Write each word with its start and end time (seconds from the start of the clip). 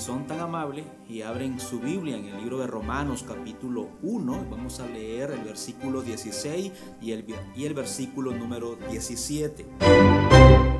son 0.00 0.26
tan 0.26 0.38
amables 0.38 0.86
y 1.08 1.22
abren 1.22 1.58
su 1.58 1.80
Biblia 1.80 2.16
en 2.16 2.26
el 2.26 2.36
libro 2.36 2.58
de 2.58 2.68
Romanos 2.68 3.24
capítulo 3.26 3.88
1, 4.02 4.46
vamos 4.48 4.78
a 4.78 4.86
leer 4.86 5.32
el 5.32 5.40
versículo 5.40 6.02
16 6.02 6.72
y 7.00 7.12
el, 7.12 7.24
y 7.56 7.64
el 7.64 7.74
versículo 7.74 8.32
número 8.32 8.76
17. 8.76 9.66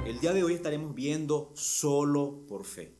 El 0.06 0.20
día 0.20 0.32
de 0.32 0.44
hoy 0.44 0.54
estaremos 0.54 0.94
viendo 0.94 1.50
solo 1.54 2.46
por 2.46 2.64
fe. 2.64 2.94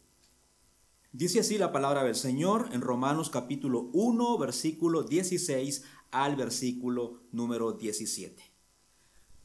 Dice 1.13 1.41
así 1.41 1.57
la 1.57 1.73
palabra 1.73 2.03
del 2.03 2.17
Señor 2.17 2.69
en 2.73 2.81
Romanos 2.81 3.31
capítulo 3.31 3.89
1, 3.93 4.39
versículo 4.39 5.05
16 5.05 5.85
al 6.11 6.35
versículo 6.35 7.23
número 7.31 7.73
17. 7.73 8.43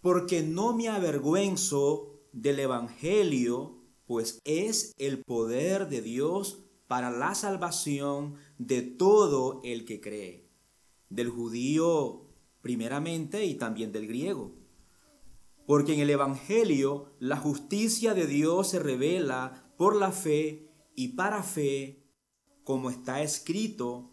Porque 0.01 0.41
no 0.41 0.73
me 0.73 0.89
avergüenzo 0.89 2.19
del 2.31 2.59
Evangelio, 2.59 3.77
pues 4.07 4.39
es 4.43 4.93
el 4.97 5.23
poder 5.23 5.87
de 5.87 6.01
Dios 6.01 6.62
para 6.93 7.09
la 7.09 7.33
salvación 7.33 8.35
de 8.59 8.83
todo 8.83 9.61
el 9.63 9.83
que 9.83 9.99
cree, 9.99 10.51
del 11.09 11.27
judío 11.27 12.29
primeramente 12.61 13.45
y 13.45 13.55
también 13.55 13.91
del 13.91 14.05
griego. 14.05 14.53
Porque 15.65 15.95
en 15.95 16.01
el 16.01 16.11
Evangelio 16.11 17.15
la 17.17 17.37
justicia 17.37 18.13
de 18.13 18.27
Dios 18.27 18.67
se 18.67 18.77
revela 18.77 19.73
por 19.75 19.95
la 19.95 20.11
fe 20.11 20.69
y 20.93 21.15
para 21.15 21.41
fe, 21.41 22.05
como 22.63 22.91
está 22.91 23.23
escrito, 23.23 24.11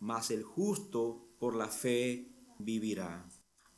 mas 0.00 0.30
el 0.30 0.42
justo 0.42 1.28
por 1.38 1.54
la 1.54 1.68
fe 1.68 2.32
vivirá. 2.58 3.28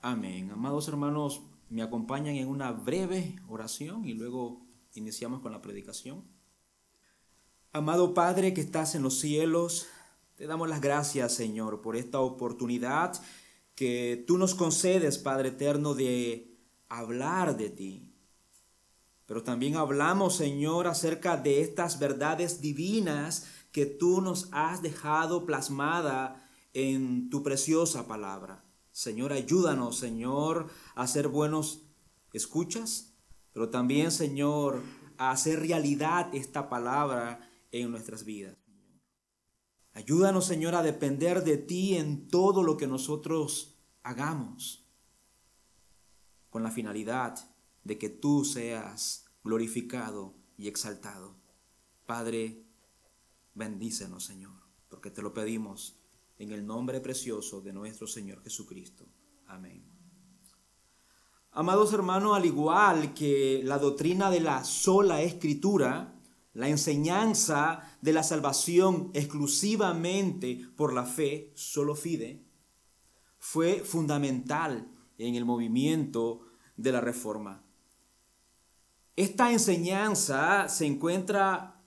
Amén. 0.00 0.52
Amados 0.52 0.86
hermanos, 0.86 1.42
me 1.70 1.83
acompañan 1.83 2.36
en 2.36 2.47
una 2.47 2.70
breve 2.70 3.34
oración 3.48 4.05
y 4.05 4.14
luego 4.14 4.64
iniciamos 4.95 5.41
con 5.41 5.50
la 5.50 5.61
predicación. 5.61 6.38
Amado 7.72 8.14
Padre 8.14 8.54
que 8.54 8.62
estás 8.62 8.95
en 8.95 9.02
los 9.02 9.18
cielos, 9.18 9.88
te 10.36 10.47
damos 10.47 10.70
las 10.70 10.80
gracias, 10.80 11.34
Señor, 11.34 11.83
por 11.83 11.97
esta 11.97 12.19
oportunidad 12.19 13.20
que 13.74 14.24
tú 14.27 14.38
nos 14.38 14.55
concedes, 14.55 15.19
Padre 15.19 15.50
eterno, 15.50 15.92
de 15.92 16.56
hablar 16.89 17.58
de 17.58 17.69
ti. 17.69 18.14
Pero 19.27 19.42
también 19.42 19.77
hablamos, 19.77 20.34
Señor, 20.34 20.86
acerca 20.86 21.36
de 21.36 21.61
estas 21.61 21.98
verdades 21.98 22.62
divinas 22.62 23.46
que 23.70 23.84
tú 23.84 24.22
nos 24.22 24.48
has 24.52 24.80
dejado 24.80 25.44
plasmada 25.44 26.48
en 26.72 27.28
tu 27.28 27.42
preciosa 27.42 28.08
palabra. 28.08 28.64
Señor, 28.92 29.34
ayúdanos, 29.34 29.98
Señor, 29.98 30.69
a 30.94 31.06
ser 31.06 31.28
buenos 31.28 31.83
escuchas, 32.33 33.12
pero 33.52 33.69
también, 33.69 34.11
Señor, 34.11 34.83
a 35.19 35.33
hacer 35.33 35.61
realidad 35.61 36.34
esta 36.34 36.70
palabra 36.70 37.47
en 37.72 37.91
nuestras 37.91 38.24
vidas. 38.24 38.56
Ayúdanos, 39.94 40.47
Señor, 40.47 40.74
a 40.74 40.83
depender 40.83 41.42
de 41.42 41.58
ti 41.58 41.97
en 41.97 42.28
todo 42.28 42.62
lo 42.62 42.77
que 42.77 42.86
nosotros 42.86 43.77
hagamos, 44.02 44.86
con 46.50 46.62
la 46.62 46.70
finalidad 46.70 47.36
de 47.84 47.98
que 47.98 48.08
tú 48.08 48.44
seas 48.44 49.27
glorificado 49.42 50.34
y 50.56 50.69
exaltado. 50.69 51.34
Padre, 52.06 52.64
bendícenos, 53.55 54.24
Señor, 54.24 54.62
porque 54.89 55.11
te 55.11 55.22
lo 55.22 55.34
pedimos 55.34 55.98
en 56.39 56.52
el 56.52 56.66
nombre 56.66 57.00
precioso 57.00 57.61
de 57.61 57.72
nuestro 57.72 58.06
Señor 58.06 58.42
Jesucristo. 58.42 59.05
Amén. 59.46 59.84
Amados 61.50 61.92
hermanos, 61.92 62.36
al 62.36 62.46
igual 62.46 63.14
que 63.14 63.62
la 63.64 63.78
doctrina 63.78 64.30
de 64.30 64.41
la 64.41 64.62
sola 64.64 65.22
escritura, 65.22 66.17
la 66.59 66.69
enseñanza 66.69 67.89
de 68.03 68.12
la 68.12 68.25
salvación 68.25 69.12
exclusivamente 69.14 70.61
por 70.77 70.92
la 70.92 71.05
fe, 71.05 71.53
solo 71.55 71.95
fide, 71.95 72.42
fue 73.39 73.84
fundamental 73.84 74.91
en 75.18 75.36
el 75.36 75.45
movimiento 75.45 76.41
de 76.77 76.91
la 76.91 77.01
reforma. 77.01 77.63
Esta 79.14 79.52
enseñanza 79.52 80.68
se 80.68 80.86
encuentra 80.86 81.80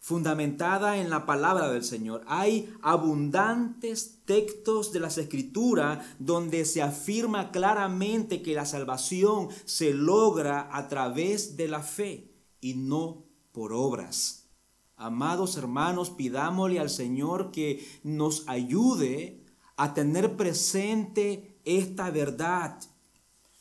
fundamentada 0.00 0.96
en 0.96 1.08
la 1.08 1.24
palabra 1.24 1.70
del 1.70 1.84
Señor. 1.84 2.24
Hay 2.26 2.74
abundantes 2.82 4.22
textos 4.24 4.92
de 4.92 4.98
las 4.98 5.18
escrituras 5.18 6.04
donde 6.18 6.64
se 6.64 6.82
afirma 6.82 7.52
claramente 7.52 8.42
que 8.42 8.54
la 8.54 8.66
salvación 8.66 9.50
se 9.66 9.94
logra 9.94 10.68
a 10.72 10.88
través 10.88 11.56
de 11.56 11.68
la 11.68 11.80
fe 11.80 12.32
y 12.60 12.74
no 12.74 13.33
por 13.54 13.72
obras. 13.72 14.50
Amados 14.96 15.56
hermanos, 15.56 16.10
pidámosle 16.10 16.78
al 16.78 16.90
Señor 16.90 17.52
que 17.52 17.82
nos 18.02 18.46
ayude 18.46 19.42
a 19.76 19.94
tener 19.94 20.36
presente 20.36 21.58
esta 21.64 22.10
verdad. 22.10 22.78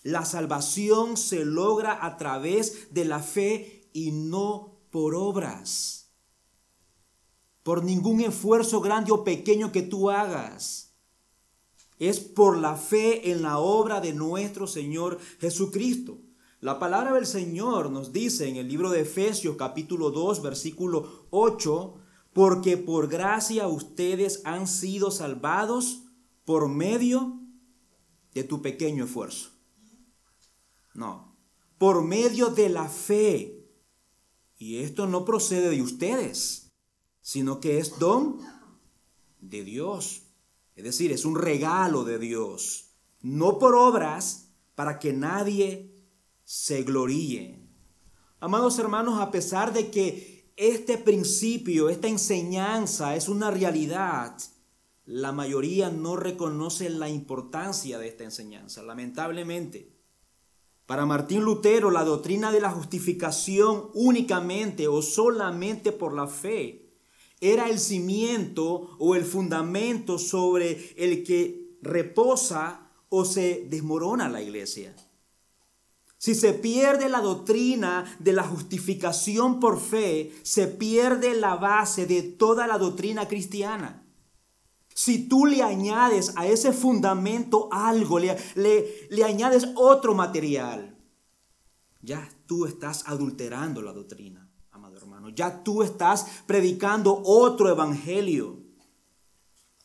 La 0.03 0.25
salvación 0.25 1.15
se 1.15 1.45
logra 1.45 2.05
a 2.05 2.17
través 2.17 2.93
de 2.93 3.05
la 3.05 3.19
fe 3.19 3.89
y 3.93 4.11
no 4.11 4.81
por 4.91 5.15
obras 5.15 6.03
por 7.63 7.83
ningún 7.83 8.21
esfuerzo 8.21 8.81
grande 8.81 9.11
o 9.11 9.23
pequeño 9.23 9.71
que 9.71 9.81
tú 9.81 10.11
hagas. 10.11 10.93
Es 11.97 12.19
por 12.19 12.57
la 12.57 12.75
fe 12.75 13.31
en 13.31 13.41
la 13.41 13.59
obra 13.59 14.01
de 14.01 14.13
nuestro 14.13 14.67
Señor 14.67 15.19
Jesucristo. 15.39 16.19
La 16.63 16.79
palabra 16.79 17.11
del 17.11 17.25
Señor 17.25 17.91
nos 17.91 18.13
dice 18.13 18.47
en 18.47 18.55
el 18.55 18.69
libro 18.69 18.89
de 18.89 19.01
Efesios 19.01 19.57
capítulo 19.57 20.11
2 20.11 20.41
versículo 20.41 21.27
8, 21.29 21.95
porque 22.31 22.77
por 22.77 23.09
gracia 23.09 23.67
ustedes 23.67 24.39
han 24.45 24.65
sido 24.69 25.11
salvados 25.11 26.03
por 26.45 26.69
medio 26.69 27.37
de 28.33 28.45
tu 28.45 28.61
pequeño 28.61 29.03
esfuerzo. 29.03 29.49
No, 30.93 31.35
por 31.77 32.01
medio 32.01 32.47
de 32.47 32.69
la 32.69 32.87
fe. 32.87 33.67
Y 34.57 34.77
esto 34.77 35.05
no 35.05 35.25
procede 35.25 35.69
de 35.69 35.81
ustedes 35.81 36.71
sino 37.19 37.59
que 37.59 37.79
es 37.79 37.99
don 37.99 38.39
de 39.41 39.65
Dios. 39.65 40.27
Es 40.77 40.85
decir, 40.85 41.11
es 41.11 41.25
un 41.25 41.35
regalo 41.35 42.05
de 42.05 42.19
Dios, 42.19 42.95
no 43.19 43.59
por 43.59 43.75
obras 43.75 44.53
para 44.75 44.97
que 44.97 45.11
nadie 45.11 45.92
se 46.53 46.83
gloríe. 46.83 47.67
Amados 48.39 48.77
hermanos, 48.77 49.19
a 49.19 49.31
pesar 49.31 49.73
de 49.73 49.89
que 49.89 50.53
este 50.55 50.99
principio, 50.99 51.89
esta 51.89 52.07
enseñanza 52.07 53.15
es 53.15 53.27
una 53.27 53.49
realidad, 53.49 54.37
la 55.03 55.31
mayoría 55.31 55.89
no 55.89 56.15
reconoce 56.15 56.91
la 56.91 57.09
importancia 57.09 57.97
de 57.97 58.07
esta 58.07 58.23
enseñanza, 58.23 58.83
lamentablemente. 58.83 59.97
Para 60.85 61.07
Martín 61.07 61.41
Lutero, 61.43 61.89
la 61.89 62.03
doctrina 62.03 62.51
de 62.51 62.61
la 62.61 62.69
justificación 62.69 63.89
únicamente 63.95 64.87
o 64.87 65.01
solamente 65.01 65.91
por 65.91 66.13
la 66.13 66.27
fe 66.27 66.99
era 67.41 67.67
el 67.67 67.79
cimiento 67.79 68.95
o 68.99 69.15
el 69.15 69.25
fundamento 69.25 70.19
sobre 70.19 70.93
el 70.97 71.23
que 71.23 71.79
reposa 71.81 72.91
o 73.09 73.25
se 73.25 73.65
desmorona 73.71 74.29
la 74.29 74.43
iglesia. 74.43 74.95
Si 76.23 76.35
se 76.35 76.53
pierde 76.53 77.09
la 77.09 77.19
doctrina 77.19 78.05
de 78.17 78.31
la 78.31 78.43
justificación 78.43 79.59
por 79.59 79.77
fe, 79.77 80.33
se 80.43 80.67
pierde 80.67 81.35
la 81.35 81.57
base 81.57 82.05
de 82.05 82.23
toda 82.23 82.65
la 82.65 82.77
doctrina 82.77 83.27
cristiana. 83.27 84.07
Si 84.93 85.27
tú 85.27 85.45
le 85.45 85.61
añades 85.61 86.31
a 86.37 86.47
ese 86.47 86.71
fundamento 86.71 87.67
algo, 87.73 88.19
le, 88.19 88.37
le, 88.55 89.23
añades 89.25 89.67
otro 89.75 90.15
material, 90.15 90.97
ya 92.01 92.29
tú 92.45 92.67
estás 92.67 93.03
adulterando 93.05 93.81
la 93.81 93.91
doctrina. 93.91 94.49
Ya 95.35 95.61
tú 95.61 95.83
estás 95.83 96.25
predicando 96.45 97.21
otro 97.25 97.67
evangelio. 97.67 98.63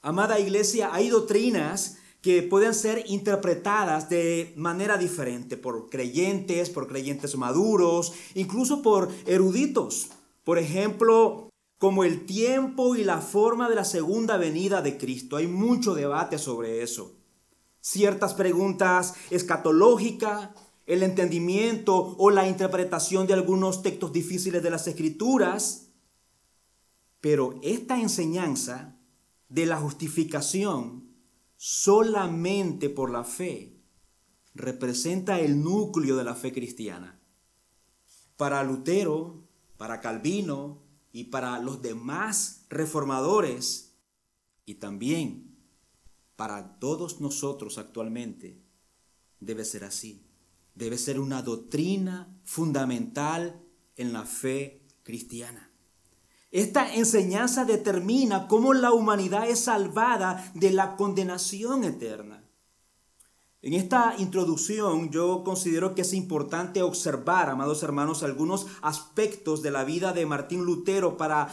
Amada 0.03 0.39
iglesia, 0.39 0.95
hay 0.95 1.09
doctrinas 1.09 1.98
que 2.21 2.43
pueden 2.43 2.75
ser 2.75 3.05
interpretadas 3.07 4.09
de 4.09 4.53
manera 4.57 4.99
diferente 4.99 5.57
por 5.57 5.89
creyentes, 5.89 6.71
por 6.71 6.89
creyentes 6.89 7.37
maduros, 7.37 8.13
incluso 8.35 8.83
por 8.83 9.09
eruditos. 9.27 10.09
Por 10.45 10.59
ejemplo, 10.59 11.49
como 11.79 12.03
el 12.03 12.27
tiempo 12.27 12.97
y 12.97 13.05
la 13.05 13.19
forma 13.19 13.69
de 13.69 13.77
la 13.77 13.85
segunda 13.85 14.37
venida 14.37 14.83
de 14.83 14.99
Cristo. 14.99 15.37
Hay 15.37 15.47
mucho 15.47 15.95
debate 15.95 16.39
sobre 16.39 16.83
eso. 16.83 17.15
Ciertas 17.81 18.35
preguntas 18.35 19.15
escatológicas, 19.31 20.51
el 20.87 21.03
entendimiento 21.05 22.17
o 22.19 22.31
la 22.31 22.49
interpretación 22.49 23.27
de 23.27 23.35
algunos 23.35 23.83
textos 23.83 24.13
difíciles 24.13 24.63
de 24.63 24.71
las 24.71 24.89
escrituras, 24.89 25.93
pero 27.21 27.55
esta 27.63 28.01
enseñanza 28.01 28.97
de 29.49 29.67
la 29.67 29.77
justificación 29.77 31.08
solamente 31.59 32.89
por 32.89 33.11
la 33.11 33.25
fe 33.25 33.83
representa 34.55 35.41
el 35.41 35.61
núcleo 35.61 36.17
de 36.17 36.23
la 36.23 36.37
fe 36.37 36.53
cristiana. 36.53 37.21
Para 38.37 38.63
Lutero, 38.63 39.45
para 39.77 40.01
Calvino 40.01 40.85
y 41.13 41.25
para 41.25 41.59
los 41.59 41.83
demás 41.83 42.65
reformadores 42.71 43.97
y 44.67 44.77
también 44.77 45.59
para 46.37 46.79
todos 46.79 47.21
nosotros 47.21 47.77
actualmente 47.77 48.63
debe 49.41 49.65
ser 49.65 49.83
así. 49.83 50.25
Debe 50.77 50.97
ser 50.97 51.19
una 51.19 51.43
doctrina 51.43 52.41
fundamental 52.45 53.65
en 53.97 54.13
la 54.13 54.25
fe 54.25 54.87
cristiana. 55.03 55.68
Esta 56.51 56.95
enseñanza 56.95 57.67
determina 57.67 58.49
cómo 58.49 58.73
la 58.73 58.93
humanidad 58.93 59.49
es 59.49 59.61
salvada 59.61 60.51
de 60.55 60.71
la 60.71 60.97
condenación 60.97 61.85
eterna. 61.85 62.43
En 63.61 63.75
esta 63.75 64.15
introducción 64.19 65.11
yo 65.11 65.43
considero 65.45 65.95
que 65.95 66.03
es 66.03 66.15
importante 66.15 66.81
observar, 66.81 67.51
amados 67.51 67.83
hermanos, 67.83 68.23
algunos 68.23 68.67
aspectos 68.81 69.63
de 69.63 69.73
la 69.73 69.85
vida 69.85 70.13
de 70.13 70.25
Martín 70.25 70.65
Lutero 70.65 71.19
para 71.19 71.49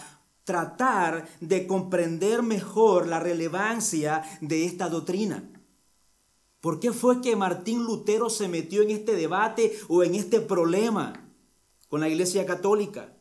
tratar 0.46 1.28
de 1.42 1.68
comprender 1.68 2.42
mejor 2.42 3.08
la 3.08 3.20
relevancia 3.20 4.24
de 4.40 4.66
esta 4.66 4.88
doctrina. 4.88 5.44
¿Por 6.62 6.80
qué 6.80 6.94
fue 6.94 7.22
que 7.22 7.36
Martín 7.36 7.84
Lutero 7.84 8.30
se 8.30 8.48
metió 8.48 8.82
en 8.82 8.92
este 8.92 9.16
debate 9.16 9.78
o 9.90 10.04
en 10.04 10.16
este 10.16 10.40
problema 10.40 11.32
con 11.90 12.00
la 12.00 12.08
Iglesia 12.08 12.46
Católica? 12.46 13.15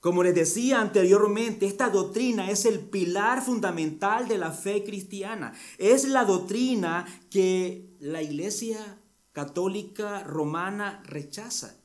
Como 0.00 0.22
les 0.22 0.34
decía 0.34 0.80
anteriormente, 0.80 1.66
esta 1.66 1.90
doctrina 1.90 2.50
es 2.50 2.66
el 2.66 2.78
pilar 2.78 3.42
fundamental 3.42 4.28
de 4.28 4.38
la 4.38 4.52
fe 4.52 4.84
cristiana. 4.84 5.52
Es 5.76 6.06
la 6.06 6.24
doctrina 6.24 7.04
que 7.30 7.96
la 7.98 8.22
Iglesia 8.22 9.00
Católica 9.32 10.22
Romana 10.22 11.02
rechaza, 11.04 11.80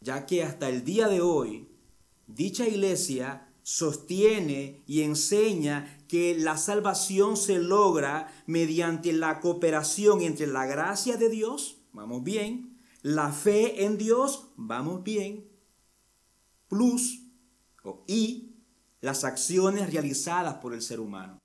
ya 0.00 0.26
que 0.26 0.42
hasta 0.42 0.68
el 0.68 0.84
día 0.84 1.08
de 1.08 1.22
hoy 1.22 1.68
dicha 2.26 2.66
iglesia 2.66 3.48
sostiene 3.62 4.82
y 4.86 5.02
enseña 5.02 5.98
que 6.08 6.34
la 6.38 6.56
salvación 6.56 7.36
se 7.36 7.58
logra 7.58 8.32
mediante 8.46 9.12
la 9.12 9.40
cooperación 9.40 10.22
entre 10.22 10.46
la 10.46 10.66
gracia 10.66 11.16
de 11.16 11.28
Dios, 11.28 11.78
vamos 11.92 12.22
bien, 12.24 12.78
la 13.02 13.32
fe 13.32 13.84
en 13.84 13.98
Dios, 13.98 14.48
vamos 14.56 15.02
bien, 15.04 15.48
plus 16.68 17.29
y 18.06 18.50
las 19.00 19.24
acciones 19.24 19.92
realizadas 19.92 20.56
por 20.56 20.74
el 20.74 20.82
ser 20.82 21.00
humano. 21.00 21.38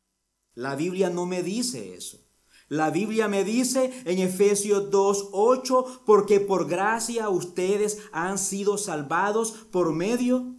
La 0.53 0.75
Biblia 0.75 1.09
no 1.09 1.25
me 1.25 1.43
dice 1.43 1.95
eso. 1.95 2.21
La 2.67 2.89
Biblia 2.89 3.27
me 3.27 3.43
dice 3.43 3.91
en 4.05 4.19
Efesios 4.19 4.89
2.8, 4.89 6.01
porque 6.05 6.39
por 6.39 6.67
gracia 6.67 7.29
ustedes 7.29 7.99
han 8.11 8.37
sido 8.37 8.77
salvados 8.77 9.51
por 9.71 9.93
medio 9.93 10.55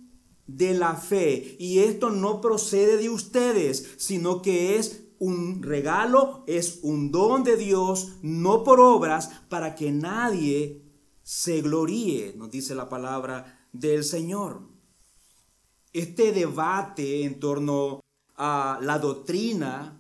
de 0.47 0.75
la 0.75 0.95
fe. 0.95 1.57
Y 1.59 1.81
esto 1.81 2.11
no 2.11 2.41
procede 2.41 2.97
de 2.97 3.11
ustedes, 3.11 3.95
sino 3.97 4.41
que 4.41 4.77
es 4.77 5.09
un 5.19 5.63
regalo, 5.63 6.45
es 6.47 6.81
un 6.83 7.11
don 7.11 7.43
de 7.43 7.57
Dios, 7.57 8.19
no 8.23 8.63
por 8.63 8.79
obras, 8.79 9.31
para 9.49 9.75
que 9.75 9.91
nadie 9.91 10.85
se 11.23 11.61
gloríe, 11.61 12.35
nos 12.37 12.51
dice 12.53 12.77
la 12.77 12.89
palabra 12.89 13.67
del 13.73 14.05
Señor 14.05 14.76
este 15.99 16.33
debate 16.33 17.25
en 17.25 17.41
torno 17.41 18.01
a 18.37 18.79
la 18.83 18.99
doctrina 18.99 19.99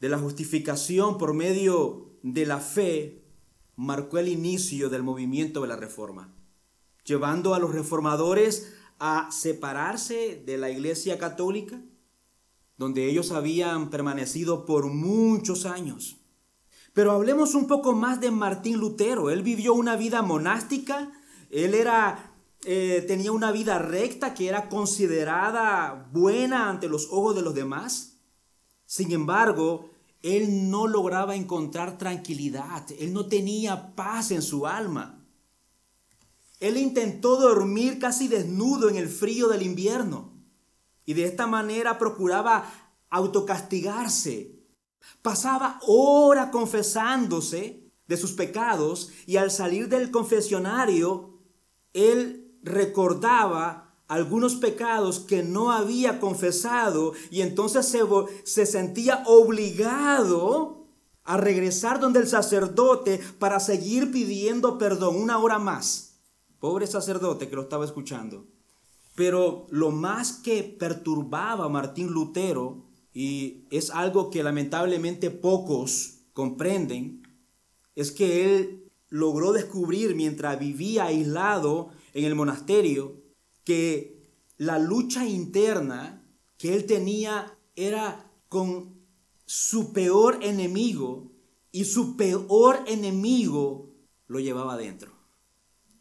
de 0.00 0.08
la 0.08 0.18
justificación 0.18 1.18
por 1.18 1.34
medio 1.34 2.18
de 2.22 2.46
la 2.46 2.60
fe 2.60 3.22
marcó 3.76 4.16
el 4.16 4.28
inicio 4.28 4.88
del 4.88 5.02
movimiento 5.02 5.60
de 5.60 5.68
la 5.68 5.76
reforma, 5.76 6.34
llevando 7.04 7.54
a 7.54 7.58
los 7.58 7.74
reformadores 7.74 8.74
a 8.98 9.28
separarse 9.30 10.42
de 10.46 10.56
la 10.56 10.70
Iglesia 10.70 11.18
Católica, 11.18 11.78
donde 12.78 13.06
ellos 13.10 13.32
habían 13.32 13.90
permanecido 13.90 14.64
por 14.64 14.86
muchos 14.86 15.66
años. 15.66 16.16
Pero 16.94 17.12
hablemos 17.12 17.54
un 17.54 17.66
poco 17.66 17.92
más 17.92 18.22
de 18.22 18.30
Martín 18.30 18.78
Lutero. 18.78 19.28
Él 19.28 19.42
vivió 19.42 19.74
una 19.74 19.96
vida 19.96 20.22
monástica, 20.22 21.12
él 21.50 21.74
era 21.74 22.35
eh, 22.68 23.04
tenía 23.06 23.30
una 23.30 23.52
vida 23.52 23.78
recta 23.78 24.34
que 24.34 24.48
era 24.48 24.68
considerada 24.68 26.10
buena 26.12 26.68
ante 26.68 26.88
los 26.88 27.06
ojos 27.12 27.36
de 27.36 27.42
los 27.42 27.54
demás. 27.54 28.18
Sin 28.86 29.12
embargo, 29.12 29.90
él 30.20 30.68
no 30.68 30.88
lograba 30.88 31.36
encontrar 31.36 31.96
tranquilidad, 31.96 32.84
él 32.98 33.12
no 33.12 33.26
tenía 33.26 33.94
paz 33.94 34.32
en 34.32 34.42
su 34.42 34.66
alma. 34.66 35.24
Él 36.58 36.76
intentó 36.76 37.36
dormir 37.36 38.00
casi 38.00 38.26
desnudo 38.26 38.88
en 38.88 38.96
el 38.96 39.08
frío 39.08 39.46
del 39.46 39.62
invierno 39.62 40.32
y 41.04 41.14
de 41.14 41.24
esta 41.24 41.46
manera 41.46 42.00
procuraba 42.00 42.68
autocastigarse. 43.10 44.58
Pasaba 45.22 45.78
horas 45.86 46.50
confesándose 46.50 47.92
de 48.08 48.16
sus 48.16 48.32
pecados 48.32 49.12
y 49.24 49.36
al 49.36 49.52
salir 49.52 49.88
del 49.88 50.10
confesionario, 50.10 51.38
él 51.92 52.45
recordaba 52.66 53.94
algunos 54.08 54.56
pecados 54.56 55.20
que 55.20 55.42
no 55.42 55.70
había 55.70 56.20
confesado 56.20 57.12
y 57.30 57.40
entonces 57.40 57.86
se, 57.86 58.00
se, 58.44 58.66
sentía 58.66 59.22
obligado 59.26 60.86
a 61.24 61.36
regresar 61.36 61.98
donde 61.98 62.20
el 62.20 62.28
sacerdote 62.28 63.20
para 63.38 63.58
seguir 63.58 64.12
pidiendo 64.12 64.78
perdón 64.78 65.16
una 65.16 65.38
hora 65.38 65.58
más. 65.58 66.18
Pobre 66.60 66.86
sacerdote 66.86 67.48
que 67.48 67.56
lo 67.56 67.62
estaba 67.62 67.84
escuchando. 67.84 68.46
Pero 69.14 69.66
lo 69.70 69.90
más 69.90 70.32
que 70.32 70.62
perturbaba 70.62 71.64
a 71.64 71.70
Martín 71.70 72.08
Lutero, 72.08 72.84
y 73.14 73.64
es 73.70 73.90
algo 73.90 74.30
que 74.30 74.42
lamentablemente 74.42 75.30
pocos 75.30 76.18
comprenden, 76.32 77.22
es 77.94 78.12
que 78.12 78.44
él 78.44 78.92
logró 79.08 79.52
descubrir 79.52 80.14
mientras 80.14 80.58
vivía 80.58 81.06
aislado 81.06 81.90
en 82.16 82.24
el 82.24 82.34
monasterio 82.34 83.20
que 83.62 84.32
la 84.56 84.78
lucha 84.78 85.26
interna 85.26 86.26
que 86.56 86.74
él 86.74 86.86
tenía 86.86 87.58
era 87.74 88.32
con 88.48 89.02
su 89.44 89.92
peor 89.92 90.38
enemigo 90.40 91.30
y 91.72 91.84
su 91.84 92.16
peor 92.16 92.84
enemigo 92.86 93.90
lo 94.28 94.40
llevaba 94.40 94.72
adentro. 94.72 95.12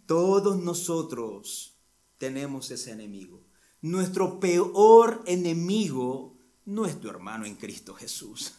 Todos 0.05 0.57
nosotros 0.63 1.75
tenemos 2.17 2.71
ese 2.71 2.91
enemigo. 2.93 3.43
Nuestro 3.81 4.39
peor 4.39 5.21
enemigo 5.25 6.37
no 6.63 6.85
es 6.85 6.97
tu 7.01 7.09
hermano 7.09 7.45
en 7.45 7.55
Cristo 7.55 7.93
Jesús. 7.93 8.53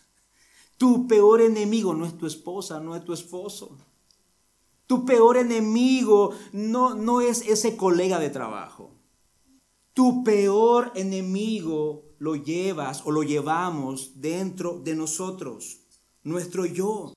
Tu 0.77 1.09
peor 1.09 1.41
enemigo 1.41 1.95
no 1.95 2.05
es 2.05 2.19
tu 2.19 2.27
esposa, 2.27 2.81
no 2.81 2.95
es 2.95 3.03
tu 3.03 3.15
esposo. 3.15 3.79
Tu 4.87 5.05
peor 5.05 5.37
enemigo 5.37 6.33
no, 6.53 6.95
no 6.95 7.21
es 7.21 7.43
ese 7.47 7.77
colega 7.77 8.19
de 8.19 8.31
trabajo. 8.31 8.95
Tu 9.93 10.23
peor 10.23 10.93
enemigo 10.95 12.05
lo 12.19 12.37
llevas 12.37 13.05
o 13.05 13.11
lo 13.11 13.23
llevamos 13.23 14.21
dentro 14.21 14.79
de 14.79 14.95
nosotros, 14.95 15.81
nuestro 16.23 16.67
yo. 16.67 17.15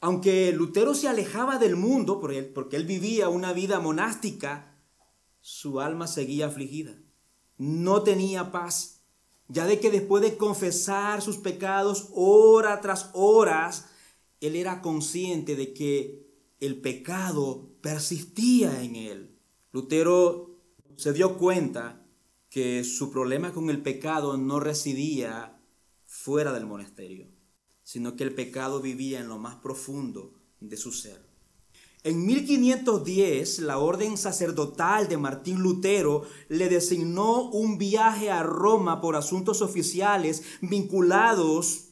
Aunque 0.00 0.52
Lutero 0.52 0.94
se 0.94 1.08
alejaba 1.08 1.58
del 1.58 1.76
mundo 1.76 2.20
porque 2.20 2.76
él 2.76 2.84
vivía 2.84 3.28
una 3.28 3.52
vida 3.52 3.80
monástica, 3.80 4.76
su 5.40 5.80
alma 5.80 6.06
seguía 6.06 6.46
afligida. 6.46 6.96
No 7.56 8.02
tenía 8.02 8.50
paz, 8.50 9.04
ya 9.48 9.66
de 9.66 9.78
que 9.78 9.90
después 9.90 10.22
de 10.22 10.36
confesar 10.36 11.22
sus 11.22 11.38
pecados 11.38 12.08
hora 12.14 12.80
tras 12.80 13.10
horas, 13.14 13.86
él 14.40 14.56
era 14.56 14.82
consciente 14.82 15.54
de 15.54 15.72
que 15.72 16.21
el 16.62 16.80
pecado 16.80 17.70
persistía 17.80 18.84
en 18.84 18.94
él. 18.94 19.36
Lutero 19.72 20.60
se 20.96 21.12
dio 21.12 21.36
cuenta 21.36 22.06
que 22.50 22.84
su 22.84 23.10
problema 23.10 23.52
con 23.52 23.68
el 23.68 23.82
pecado 23.82 24.36
no 24.36 24.60
residía 24.60 25.60
fuera 26.06 26.52
del 26.52 26.66
monasterio, 26.66 27.26
sino 27.82 28.14
que 28.14 28.22
el 28.22 28.32
pecado 28.36 28.80
vivía 28.80 29.18
en 29.18 29.26
lo 29.26 29.38
más 29.38 29.56
profundo 29.56 30.34
de 30.60 30.76
su 30.76 30.92
ser. 30.92 31.26
En 32.04 32.24
1510, 32.24 33.58
la 33.58 33.78
orden 33.78 34.16
sacerdotal 34.16 35.08
de 35.08 35.16
Martín 35.16 35.62
Lutero 35.62 36.22
le 36.48 36.68
designó 36.68 37.50
un 37.50 37.76
viaje 37.76 38.30
a 38.30 38.44
Roma 38.44 39.00
por 39.00 39.16
asuntos 39.16 39.62
oficiales 39.62 40.44
vinculados 40.60 41.88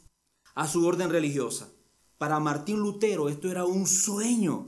a 0.55 0.69
su 0.69 0.87
orden 0.87 1.11
religiosa. 1.11 1.73
Para 2.21 2.39
Martín 2.39 2.81
Lutero 2.81 3.31
esto 3.31 3.51
era 3.51 3.65
un 3.65 3.87
sueño, 3.87 4.67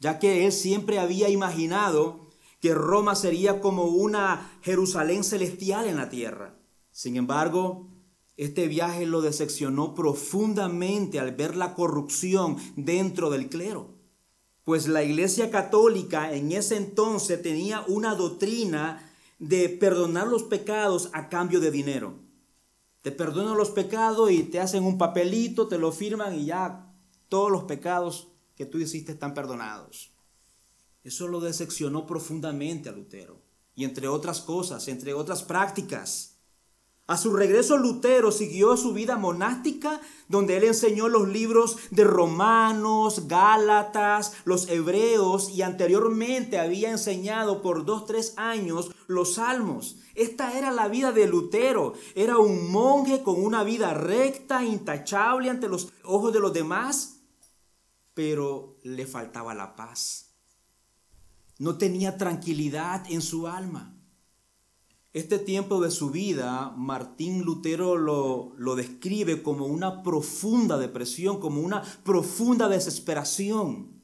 ya 0.00 0.18
que 0.18 0.44
él 0.44 0.52
siempre 0.52 0.98
había 0.98 1.30
imaginado 1.30 2.28
que 2.60 2.74
Roma 2.74 3.14
sería 3.14 3.62
como 3.62 3.84
una 3.84 4.58
Jerusalén 4.60 5.24
celestial 5.24 5.88
en 5.88 5.96
la 5.96 6.10
tierra. 6.10 6.58
Sin 6.90 7.16
embargo, 7.16 7.88
este 8.36 8.68
viaje 8.68 9.06
lo 9.06 9.22
decepcionó 9.22 9.94
profundamente 9.94 11.18
al 11.18 11.34
ver 11.34 11.56
la 11.56 11.74
corrupción 11.74 12.58
dentro 12.76 13.30
del 13.30 13.48
clero. 13.48 13.94
Pues 14.64 14.86
la 14.86 15.02
Iglesia 15.02 15.50
Católica 15.50 16.34
en 16.34 16.52
ese 16.52 16.76
entonces 16.76 17.40
tenía 17.40 17.82
una 17.88 18.14
doctrina 18.14 19.10
de 19.38 19.70
perdonar 19.70 20.28
los 20.28 20.42
pecados 20.42 21.08
a 21.14 21.30
cambio 21.30 21.60
de 21.60 21.70
dinero. 21.70 22.18
Te 23.00 23.10
perdonan 23.10 23.56
los 23.56 23.70
pecados 23.70 24.30
y 24.30 24.42
te 24.42 24.60
hacen 24.60 24.84
un 24.84 24.98
papelito, 24.98 25.66
te 25.66 25.78
lo 25.78 25.92
firman 25.92 26.38
y 26.38 26.44
ya 26.44 26.88
todos 27.30 27.50
los 27.50 27.64
pecados 27.64 28.28
que 28.56 28.66
tú 28.66 28.76
hiciste 28.76 29.12
están 29.12 29.32
perdonados. 29.32 30.12
Eso 31.02 31.28
lo 31.28 31.40
decepcionó 31.40 32.06
profundamente 32.06 32.90
a 32.90 32.92
Lutero. 32.92 33.40
Y 33.74 33.84
entre 33.84 34.08
otras 34.08 34.42
cosas, 34.42 34.86
entre 34.88 35.14
otras 35.14 35.42
prácticas. 35.42 36.36
A 37.06 37.16
su 37.16 37.32
regreso 37.32 37.76
Lutero 37.76 38.30
siguió 38.30 38.76
su 38.76 38.92
vida 38.92 39.16
monástica, 39.16 40.00
donde 40.28 40.58
él 40.58 40.64
enseñó 40.64 41.08
los 41.08 41.26
libros 41.26 41.78
de 41.90 42.04
Romanos, 42.04 43.26
Gálatas, 43.26 44.34
los 44.44 44.68
Hebreos 44.68 45.50
y 45.50 45.62
anteriormente 45.62 46.58
había 46.58 46.90
enseñado 46.90 47.62
por 47.62 47.84
dos, 47.84 48.06
tres 48.06 48.34
años 48.36 48.92
los 49.08 49.34
Salmos. 49.34 49.96
Esta 50.14 50.56
era 50.56 50.70
la 50.70 50.86
vida 50.86 51.10
de 51.10 51.26
Lutero. 51.26 51.94
Era 52.14 52.38
un 52.38 52.70
monje 52.70 53.22
con 53.22 53.42
una 53.42 53.64
vida 53.64 53.94
recta, 53.94 54.62
intachable 54.64 55.50
ante 55.50 55.68
los 55.68 55.92
ojos 56.04 56.32
de 56.32 56.40
los 56.40 56.52
demás, 56.52 57.19
pero 58.20 58.76
le 58.82 59.06
faltaba 59.06 59.54
la 59.54 59.76
paz. 59.76 60.34
No 61.58 61.78
tenía 61.78 62.18
tranquilidad 62.18 63.10
en 63.10 63.22
su 63.22 63.48
alma. 63.48 63.96
Este 65.14 65.38
tiempo 65.38 65.80
de 65.80 65.90
su 65.90 66.10
vida, 66.10 66.74
Martín 66.76 67.44
Lutero 67.46 67.96
lo, 67.96 68.52
lo, 68.58 68.76
describe 68.76 69.42
como 69.42 69.64
una 69.64 70.02
profunda 70.02 70.76
depresión, 70.76 71.40
como 71.40 71.62
una 71.62 71.82
profunda 72.04 72.68
desesperación. 72.68 74.02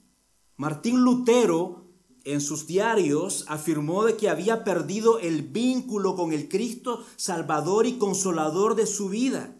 Martín 0.57 1.03
Lutero 1.03 1.85
en 2.25 2.41
sus 2.41 2.67
diarios 2.67 3.45
afirmó 3.49 4.05
de 4.05 4.17
que 4.17 4.31
había 4.31 4.65
perdido 4.65 5.19
el 5.19 5.43
vínculo 5.43 6.17
con 6.17 6.33
el 6.33 6.49
Cristo 6.49 7.05
Salvador 7.17 7.85
y 7.85 7.99
Consolador 7.99 8.77
de 8.77 8.87
su 8.87 9.11
vida 9.11 9.56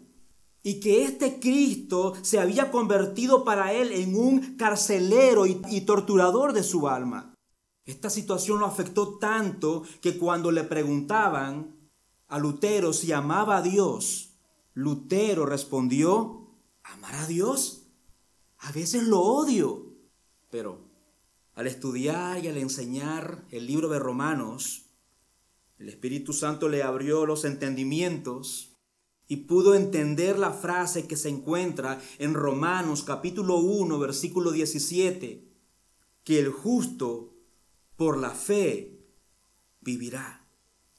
y 0.63 0.79
que 0.79 1.03
este 1.03 1.39
Cristo 1.39 2.13
se 2.21 2.39
había 2.39 2.71
convertido 2.71 3.43
para 3.43 3.73
él 3.73 3.91
en 3.91 4.15
un 4.15 4.57
carcelero 4.57 5.45
y, 5.45 5.81
torturador 5.81 6.53
de 6.53 6.63
su 6.63 6.87
alma. 6.87 7.33
Esta 7.85 8.09
situación 8.09 8.59
lo 8.59 8.65
afectó 8.65 9.17
tanto 9.17 9.83
que 10.01 10.17
cuando 10.17 10.51
le 10.51 10.63
preguntaban 10.63 11.89
a 12.27 12.37
Lutero 12.37 12.91
si 12.91 13.13
amaba 13.13 13.57
a 13.57 13.61
Dios, 13.61 14.33
Lutero 14.73 15.45
respondió, 15.45 16.49
¿amar 16.83 17.15
a 17.15 17.27
Dios? 17.27 17.87
A 18.59 18.71
veces 18.71 19.03
lo 19.03 19.21
odio. 19.21 19.93
Pero 20.49 20.81
al 21.55 21.67
estudiar 21.67 22.43
y 22.43 22.49
al 22.49 22.57
enseñar 22.57 23.45
el 23.51 23.65
libro 23.67 23.87
de 23.87 23.99
Romanos, 23.99 24.87
el 25.79 25.89
Espíritu 25.89 26.33
Santo 26.33 26.69
le 26.69 26.83
abrió 26.83 27.25
los 27.25 27.45
entendimientos 27.45 28.66
y 29.27 29.37
pudo 29.37 29.75
entender 29.75 30.39
la 30.39 30.51
frase 30.51 31.07
que 31.07 31.17
se 31.17 31.29
encuentra 31.29 32.01
en 32.17 32.33
Romanos 32.33 33.03
capítulo 33.03 33.57
1, 33.57 33.99
versículo 33.99 34.51
17, 34.51 35.43
que 36.23 36.39
el 36.39 36.49
justo 36.49 37.33
por 37.95 38.17
la 38.17 38.31
fe 38.31 39.05
vivirá. 39.81 40.45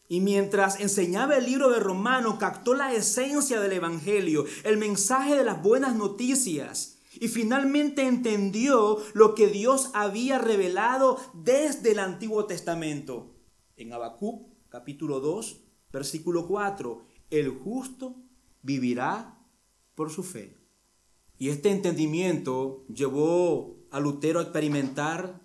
Y 0.08 0.20
mientras 0.20 0.80
enseñaba 0.80 1.36
el 1.36 1.44
libro 1.44 1.70
de 1.70 1.80
Romanos, 1.80 2.36
captó 2.38 2.74
la 2.74 2.94
esencia 2.94 3.60
del 3.60 3.74
Evangelio, 3.74 4.46
el 4.64 4.78
mensaje 4.78 5.36
de 5.36 5.44
las 5.44 5.62
buenas 5.62 5.94
noticias, 5.96 6.98
y 7.20 7.28
finalmente 7.28 8.06
entendió 8.06 8.98
lo 9.12 9.34
que 9.34 9.48
Dios 9.48 9.90
había 9.94 10.38
revelado 10.38 11.18
desde 11.34 11.92
el 11.92 11.98
Antiguo 11.98 12.46
Testamento. 12.46 13.34
En 13.76 13.92
Habacuc 13.92 14.46
capítulo 14.68 15.20
2, 15.20 15.60
versículo 15.92 16.46
4, 16.46 17.04
el 17.30 17.50
justo 17.50 18.16
vivirá 18.62 19.38
por 19.94 20.10
su 20.10 20.22
fe. 20.22 20.56
Y 21.38 21.50
este 21.50 21.70
entendimiento 21.70 22.84
llevó 22.92 23.76
a 23.90 24.00
Lutero 24.00 24.40
a 24.40 24.42
experimentar 24.42 25.40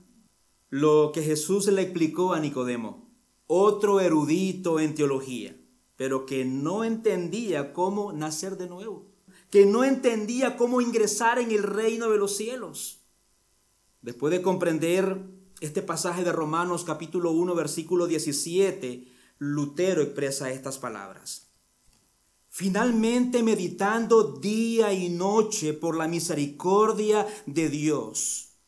lo 0.69 1.11
que 1.13 1.21
Jesús 1.21 1.67
le 1.67 1.83
explicó 1.83 2.33
a 2.33 2.39
Nicodemo, 2.39 3.11
otro 3.45 3.99
erudito 3.99 4.79
en 4.79 4.95
teología, 4.95 5.55
pero 5.95 6.25
que 6.25 6.45
no 6.45 6.83
entendía 6.83 7.73
cómo 7.73 8.11
nacer 8.11 8.57
de 8.57 8.67
nuevo, 8.67 9.11
que 9.51 9.67
no 9.67 9.83
entendía 9.83 10.57
cómo 10.57 10.81
ingresar 10.81 11.37
en 11.37 11.51
el 11.51 11.61
reino 11.61 12.09
de 12.09 12.17
los 12.17 12.35
cielos. 12.35 13.01
Después 14.01 14.31
de 14.31 14.41
comprender 14.41 15.21
este 15.61 15.83
pasaje 15.83 16.23
de 16.23 16.31
Romanos 16.31 16.83
capítulo 16.83 17.31
1 17.31 17.53
versículo 17.53 18.07
17, 18.07 19.07
Lutero 19.37 20.01
expresa 20.01 20.51
estas 20.51 20.79
palabras. 20.79 21.52
Finalmente 22.55 23.41
meditando 23.41 24.37
día 24.37 24.93
y 24.93 25.09
noche 25.09 25.73
por 25.73 25.97
la 25.97 26.07
misericordia 26.07 27.25
de 27.47 27.67
Dios, 27.67 28.59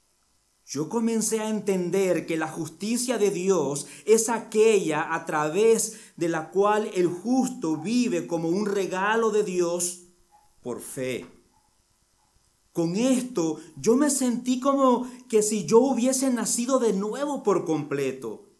yo 0.65 0.89
comencé 0.89 1.41
a 1.41 1.49
entender 1.49 2.25
que 2.25 2.35
la 2.35 2.47
justicia 2.47 3.19
de 3.19 3.29
Dios 3.29 3.85
es 4.07 4.29
aquella 4.29 5.13
a 5.13 5.27
través 5.27 5.99
de 6.17 6.29
la 6.29 6.49
cual 6.49 6.89
el 6.95 7.05
justo 7.05 7.77
vive 7.77 8.25
como 8.25 8.49
un 8.49 8.65
regalo 8.65 9.29
de 9.29 9.43
Dios 9.43 10.07
por 10.63 10.81
fe. 10.81 11.27
Con 12.73 12.95
esto 12.95 13.59
yo 13.77 13.95
me 13.95 14.09
sentí 14.09 14.59
como 14.59 15.07
que 15.29 15.43
si 15.43 15.65
yo 15.67 15.77
hubiese 15.77 16.31
nacido 16.31 16.79
de 16.79 16.93
nuevo 16.93 17.43
por 17.43 17.65
completo 17.65 18.54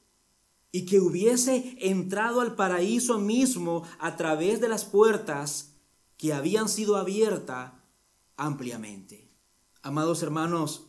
y 0.75 0.85
que 0.85 0.99
hubiese 0.99 1.77
entrado 1.79 2.41
al 2.41 2.55
paraíso 2.55 3.17
mismo 3.17 3.83
a 3.97 4.17
través 4.17 4.59
de 4.59 4.67
las 4.67 4.83
puertas 4.83 5.77
que 6.17 6.33
habían 6.33 6.67
sido 6.67 6.97
abiertas 6.97 7.71
ampliamente. 8.35 9.31
Amados 9.83 10.21
hermanos, 10.21 10.87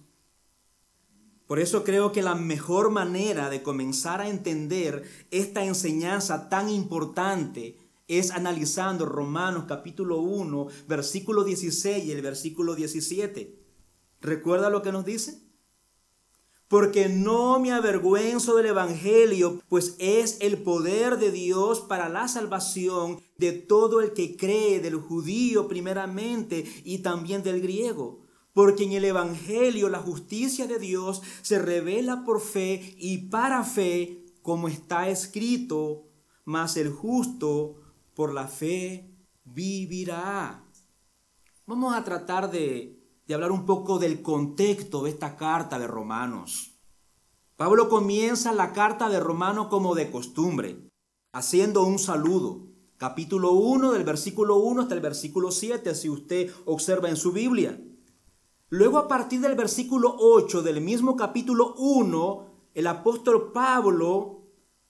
por 1.47 1.61
eso 1.61 1.85
creo 1.85 2.11
que 2.11 2.25
la 2.25 2.35
mejor 2.35 2.91
manera 2.91 3.49
de 3.49 3.63
comenzar 3.63 4.21
a 4.21 4.29
entender 4.29 5.09
esta 5.31 5.65
enseñanza 5.65 6.49
tan 6.49 6.69
importante 6.69 7.79
es 8.09 8.33
analizando 8.33 9.07
Romanos 9.07 9.67
capítulo 9.69 10.19
1, 10.19 10.67
versículo 10.89 11.45
16 11.45 12.05
y 12.05 12.11
el 12.11 12.23
versículo 12.23 12.75
17. 12.75 13.57
¿Recuerda 14.21 14.69
lo 14.69 14.83
que 14.83 14.91
nos 14.91 15.05
dice? 15.05 15.46
Porque 16.69 17.09
no 17.09 17.61
me 17.61 17.73
avergüenzo 17.73 18.57
del 18.57 18.67
Evangelio, 18.67 19.63
pues 19.69 19.95
es 19.99 20.39
el 20.41 20.59
poder 20.59 21.19
de 21.19 21.31
Dios 21.31 21.81
para 21.81 22.09
la 22.09 22.27
salvación 22.29 23.21
de 23.39 23.53
todo 23.53 24.01
el 24.01 24.13
que 24.13 24.37
cree, 24.37 24.81
del 24.81 24.97
judío 24.97 25.69
primeramente 25.69 26.65
y 26.85 26.99
también 26.99 27.43
del 27.43 27.61
griego. 27.61 28.21
Porque 28.53 28.85
en 28.85 28.93
el 28.93 29.05
Evangelio 29.05 29.89
la 29.89 29.99
justicia 29.99 30.67
de 30.67 30.79
Dios 30.79 31.23
se 31.43 31.59
revela 31.59 32.25
por 32.25 32.41
fe 32.41 32.97
y 32.99 33.29
para 33.29 33.63
fe, 33.63 34.25
como 34.43 34.69
está 34.69 35.09
escrito, 35.09 36.09
mas 36.45 36.77
el 36.77 36.91
justo 36.91 37.77
por 38.15 38.33
la 38.33 38.49
fe 38.49 39.13
vivirá. 39.45 40.65
Vamos 41.67 41.95
a 41.95 42.03
tratar 42.03 42.51
de 42.51 42.96
de 43.27 43.35
hablar 43.35 43.51
un 43.51 43.67
poco 43.67 43.99
del 43.99 44.23
contexto 44.23 45.03
de 45.03 45.11
esta 45.11 45.37
carta 45.37 45.79
de 45.79 45.87
Romanos. 45.87 46.79
Pablo 47.57 47.89
comienza 47.89 48.53
la 48.53 48.73
carta 48.73 49.09
de 49.09 49.19
Romanos 49.19 49.67
como 49.69 49.95
de 49.95 50.11
costumbre, 50.11 50.89
haciendo 51.33 51.83
un 51.85 51.99
saludo. 51.99 52.69
Capítulo 52.99 53.53
1 53.53 53.93
del 53.93 54.05
versículo 54.05 54.57
1 54.57 54.83
hasta 54.83 54.95
el 54.95 55.01
versículo 55.01 55.51
7, 55.51 55.95
si 55.95 56.09
usted 56.09 56.51
observa 56.65 57.09
en 57.09 57.17
su 57.17 57.33
Biblia. 57.33 57.83
Luego 58.69 58.99
a 58.99 59.09
partir 59.09 59.41
del 59.41 59.55
versículo 59.55 60.17
8 60.19 60.63
del 60.63 60.81
mismo 60.81 61.17
capítulo 61.17 61.75
1, 61.77 62.47
el 62.75 62.87
apóstol 62.87 63.53
Pablo 63.53 64.43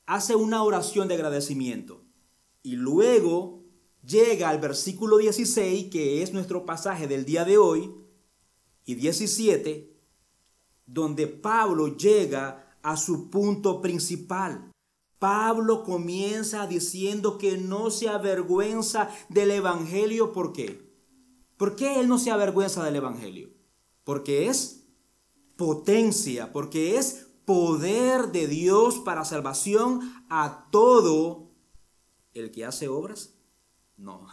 hace 0.06 0.36
una 0.36 0.62
oración 0.62 1.08
de 1.08 1.14
agradecimiento. 1.14 2.04
Y 2.62 2.76
luego 2.76 3.64
llega 4.04 4.48
al 4.48 4.60
versículo 4.60 5.18
16, 5.18 5.90
que 5.90 6.22
es 6.22 6.32
nuestro 6.32 6.66
pasaje 6.66 7.06
del 7.06 7.24
día 7.24 7.44
de 7.44 7.58
hoy, 7.58 8.05
y 8.86 8.94
17, 8.94 9.94
donde 10.86 11.26
Pablo 11.26 11.96
llega 11.96 12.78
a 12.82 12.96
su 12.96 13.28
punto 13.28 13.82
principal. 13.82 14.72
Pablo 15.18 15.82
comienza 15.82 16.66
diciendo 16.66 17.36
que 17.36 17.58
no 17.58 17.90
se 17.90 18.08
avergüenza 18.08 19.10
del 19.28 19.50
Evangelio. 19.50 20.32
¿Por 20.32 20.52
qué? 20.52 20.86
¿Por 21.56 21.74
qué 21.74 22.00
él 22.00 22.08
no 22.08 22.18
se 22.18 22.30
avergüenza 22.30 22.84
del 22.84 22.96
Evangelio? 22.96 23.50
Porque 24.04 24.46
es 24.46 24.84
potencia, 25.56 26.52
porque 26.52 26.96
es 26.96 27.26
poder 27.44 28.30
de 28.30 28.46
Dios 28.46 28.98
para 28.98 29.24
salvación 29.24 30.00
a 30.28 30.68
todo 30.70 31.50
el 32.34 32.52
que 32.52 32.64
hace 32.64 32.88
obras. 32.88 33.34
No, 33.96 34.28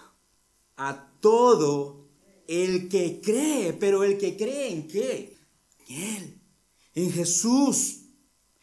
a 0.76 1.12
todo 1.22 2.03
el 2.48 2.90
que 2.90 3.22
cree, 3.22 3.74
pero 3.74 4.04
el 4.04 4.18
que 4.18 4.36
cree 4.36 4.72
en 4.72 4.88
qué? 4.88 5.38
En 5.88 6.02
Él, 6.02 6.42
en 6.96 7.12
Jesús. 7.12 8.00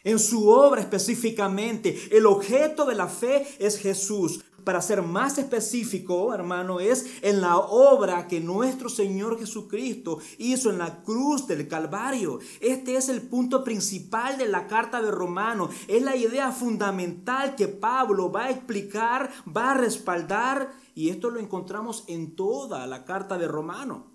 en 0.03 0.19
su 0.19 0.49
obra 0.49 0.81
específicamente. 0.81 2.09
El 2.11 2.25
objeto 2.25 2.87
de 2.87 2.95
la 2.95 3.07
fe 3.07 3.47
es 3.59 3.79
Jesús. 3.79 4.41
Para 4.65 4.83
ser 4.83 5.03
más 5.03 5.39
específico, 5.39 6.35
hermano, 6.35 6.81
es 6.81 7.07
en 7.23 7.41
la 7.41 7.57
obra 7.57 8.29
que 8.29 8.41
nuestro 8.41 8.89
Señor 8.89 9.39
Jesucristo 9.39 10.19
hizo 10.39 10.71
en 10.71 10.79
la 10.79 11.03
cruz 11.03 11.47
del 11.47 11.67
Calvario. 11.67 12.39
Este 12.61 12.97
es 12.97 13.09
el 13.09 13.23
punto 13.23 13.65
principal 13.65 14.37
de 14.37 14.49
la 14.49 14.67
carta 14.67 15.01
de 15.01 15.11
Romanos. 15.11 15.71
Es 15.89 16.03
la 16.03 16.17
idea 16.17 16.53
fundamental 16.53 17.55
que 17.57 17.69
Pablo 17.69 18.31
va 18.31 18.45
a 18.45 18.51
explicar, 18.51 19.31
va 19.57 19.73
a 19.73 19.75
respaldar, 19.75 20.73
y 20.95 21.09
esto 21.09 21.31
lo 21.31 21.41
encontramos 21.41 22.05
en 22.09 22.37
toda 22.37 22.87
la 22.87 23.05
carta 23.05 23.39
de 23.39 23.49
Romanos. 23.49 24.10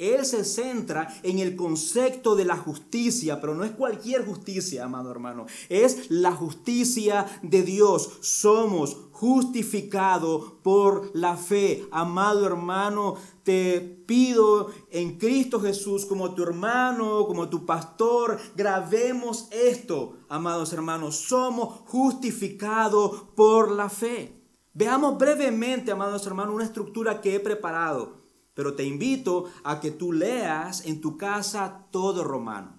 Él 0.00 0.24
se 0.24 0.46
centra 0.46 1.14
en 1.22 1.40
el 1.40 1.54
concepto 1.56 2.34
de 2.34 2.46
la 2.46 2.56
justicia, 2.56 3.38
pero 3.38 3.54
no 3.54 3.64
es 3.64 3.72
cualquier 3.72 4.24
justicia, 4.24 4.86
amado 4.86 5.10
hermano. 5.10 5.44
Es 5.68 6.10
la 6.10 6.32
justicia 6.32 7.26
de 7.42 7.62
Dios. 7.62 8.10
Somos 8.22 8.96
justificados 9.12 10.54
por 10.62 11.10
la 11.12 11.36
fe. 11.36 11.86
Amado 11.90 12.46
hermano, 12.46 13.16
te 13.42 13.78
pido 14.06 14.70
en 14.90 15.18
Cristo 15.18 15.60
Jesús 15.60 16.06
como 16.06 16.34
tu 16.34 16.44
hermano, 16.44 17.26
como 17.26 17.50
tu 17.50 17.66
pastor, 17.66 18.38
grabemos 18.56 19.48
esto, 19.50 20.14
amados 20.30 20.72
hermanos. 20.72 21.16
Somos 21.16 21.80
justificados 21.86 23.24
por 23.34 23.70
la 23.70 23.90
fe. 23.90 24.40
Veamos 24.72 25.18
brevemente, 25.18 25.92
amados 25.92 26.26
hermanos, 26.26 26.54
una 26.54 26.64
estructura 26.64 27.20
que 27.20 27.34
he 27.34 27.40
preparado. 27.40 28.19
Pero 28.60 28.74
te 28.74 28.84
invito 28.84 29.46
a 29.64 29.80
que 29.80 29.90
tú 29.90 30.12
leas 30.12 30.84
en 30.84 31.00
tu 31.00 31.16
casa 31.16 31.86
todo 31.90 32.22
Romano. 32.22 32.74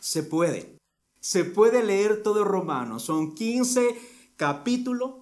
Se 0.00 0.24
puede. 0.24 0.76
Se 1.20 1.44
puede 1.44 1.84
leer 1.84 2.24
todo 2.24 2.42
Romano. 2.42 2.98
Son 2.98 3.32
15 3.32 3.96
capítulos 4.34 5.12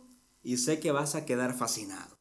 y 0.42 0.56
sé 0.56 0.80
que 0.80 0.92
vas 0.92 1.14
a 1.14 1.26
quedar 1.26 1.52
fascinado. 1.52 2.16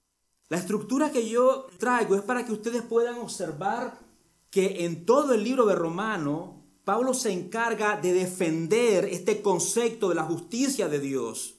La 0.49 0.57
estructura 0.57 1.13
que 1.13 1.29
yo 1.29 1.67
traigo 1.77 2.15
es 2.15 2.23
para 2.23 2.45
que 2.45 2.51
ustedes 2.51 2.81
puedan 2.81 3.19
observar 3.19 4.01
que 4.49 4.83
en 4.83 5.05
todo 5.05 5.33
el 5.33 5.45
libro 5.45 5.65
de 5.65 5.75
Romano, 5.75 6.61
Pablo 6.83 7.13
se 7.13 7.31
encarga 7.31 8.01
de 8.01 8.11
defender 8.11 9.05
este 9.05 9.41
concepto 9.41 10.09
de 10.09 10.15
la 10.15 10.25
justicia 10.25 10.89
de 10.89 10.99
Dios 10.99 11.54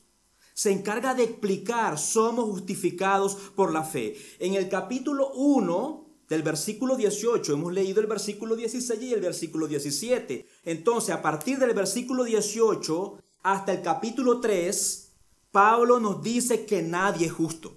se 0.57 0.73
encarga 0.73 1.13
de 1.13 1.25
explicar, 1.25 1.99
somos 1.99 2.47
justificados 2.47 3.35
por 3.55 3.75
la 3.75 3.85
fe. 3.85 4.17
En 4.39 4.55
el 4.55 4.71
capítulo 4.71 5.31
1 5.35 6.07
del 6.31 6.43
versículo 6.43 6.97
18, 6.97 7.53
hemos 7.53 7.75
leído 7.75 8.01
el 8.01 8.07
versículo 8.07 8.57
16 8.57 9.03
y 9.03 9.13
el 9.13 9.21
versículo 9.21 9.69
17. 9.69 10.47
Entonces, 10.65 11.15
a 11.15 11.21
partir 11.21 11.59
del 11.59 11.75
versículo 11.75 12.25
18 12.25 13.19
hasta 13.43 13.75
el 13.75 13.83
capítulo 13.83 14.41
3, 14.41 15.13
Pablo 15.53 16.01
nos 16.01 16.23
dice 16.23 16.65
que 16.65 16.81
nadie 16.81 17.27
es 17.27 17.33
justo. 17.33 17.77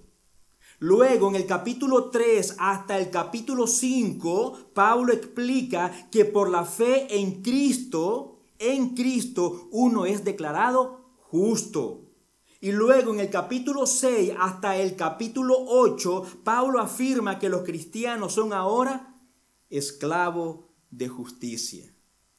Luego, 0.78 1.28
en 1.28 1.34
el 1.34 1.44
capítulo 1.44 2.08
3 2.08 2.56
hasta 2.58 2.98
el 2.98 3.10
capítulo 3.10 3.66
5, 3.66 4.70
Pablo 4.72 5.12
explica 5.12 6.08
que 6.10 6.24
por 6.24 6.48
la 6.48 6.64
fe 6.64 7.14
en 7.20 7.42
Cristo, 7.42 8.38
en 8.58 8.94
Cristo, 8.94 9.68
uno 9.70 10.06
es 10.06 10.24
declarado 10.24 11.18
justo. 11.18 12.09
Y 12.62 12.72
luego 12.72 13.14
en 13.14 13.20
el 13.20 13.30
capítulo 13.30 13.86
6 13.86 14.34
hasta 14.38 14.76
el 14.76 14.94
capítulo 14.94 15.56
8, 15.58 16.42
Pablo 16.44 16.78
afirma 16.78 17.38
que 17.38 17.48
los 17.48 17.62
cristianos 17.62 18.34
son 18.34 18.52
ahora 18.52 19.14
esclavos 19.70 20.66
de 20.90 21.08
justicia. 21.08 21.94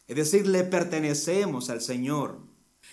Es 0.07 0.15
decir, 0.15 0.47
le 0.47 0.63
pertenecemos 0.63 1.71
al 1.71 1.81
Señor. 1.81 2.37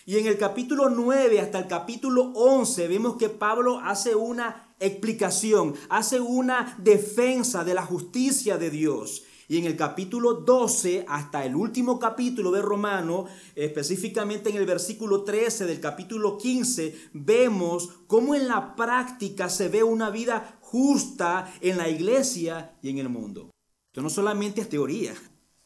Y 0.07 0.17
en 0.17 0.27
el 0.27 0.39
capítulo 0.39 0.89
9 0.89 1.41
hasta 1.41 1.59
el 1.59 1.67
capítulo 1.67 2.33
11 2.35 2.89
vemos 2.89 3.17
que 3.17 3.29
Pablo 3.29 3.79
hace 3.81 4.15
una 4.15 4.75
explicación, 4.81 5.75
hace 5.91 6.21
una 6.21 6.79
defensa 6.79 7.63
de 7.63 7.75
la 7.75 7.85
justicia 7.85 8.57
de 8.57 8.71
Dios. 8.71 9.25
Y 9.51 9.57
en 9.57 9.65
el 9.65 9.77
capítulo 9.77 10.35
12 10.35 11.07
hasta 11.09 11.47
el 11.47 11.57
último 11.57 11.99
capítulo 11.99 12.51
de 12.51 12.61
Romano, 12.61 13.25
específicamente 13.55 14.51
en 14.51 14.57
el 14.57 14.67
versículo 14.67 15.25
13 15.25 15.65
del 15.65 15.81
capítulo 15.81 16.37
15, 16.37 17.11
vemos 17.15 17.89
cómo 18.07 18.35
en 18.35 18.47
la 18.47 18.77
práctica 18.77 19.49
se 19.49 19.69
ve 19.69 19.83
una 19.83 20.11
vida 20.11 20.59
justa 20.61 21.51
en 21.63 21.79
la 21.79 21.89
iglesia 21.89 22.77
y 22.83 22.91
en 22.91 22.99
el 22.99 23.09
mundo. 23.09 23.51
Esto 23.87 24.03
no 24.03 24.11
solamente 24.11 24.61
es 24.61 24.69
teoría, 24.69 25.15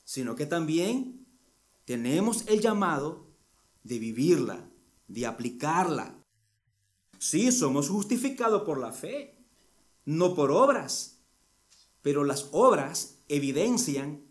sino 0.05 0.37
que 0.37 0.47
también 0.47 1.27
tenemos 1.85 2.47
el 2.47 2.61
llamado 2.61 3.33
de 3.83 3.99
vivirla, 3.99 4.71
de 5.09 5.27
aplicarla. 5.27 6.25
Sí, 7.18 7.51
somos 7.51 7.88
justificados 7.88 8.62
por 8.62 8.79
la 8.79 8.92
fe, 8.92 9.45
no 10.05 10.37
por 10.37 10.53
obras, 10.53 11.25
pero 12.01 12.23
las 12.23 12.49
obras 12.53 13.22
evidencian 13.37 14.25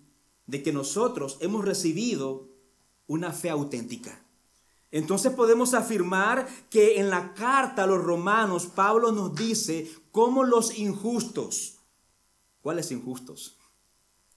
de 0.45 0.63
que 0.63 0.71
nosotros 0.71 1.37
hemos 1.41 1.65
recibido 1.65 2.49
una 3.07 3.31
fe 3.31 3.49
auténtica. 3.49 4.25
Entonces 4.91 5.31
podemos 5.33 5.73
afirmar 5.73 6.47
que 6.69 6.99
en 6.99 7.09
la 7.09 7.33
carta 7.33 7.83
a 7.83 7.87
los 7.87 8.03
romanos 8.03 8.65
Pablo 8.67 9.11
nos 9.11 9.33
dice 9.35 9.89
cómo 10.11 10.43
los 10.43 10.77
injustos, 10.77 11.79
¿cuáles 12.61 12.91
injustos? 12.91 13.57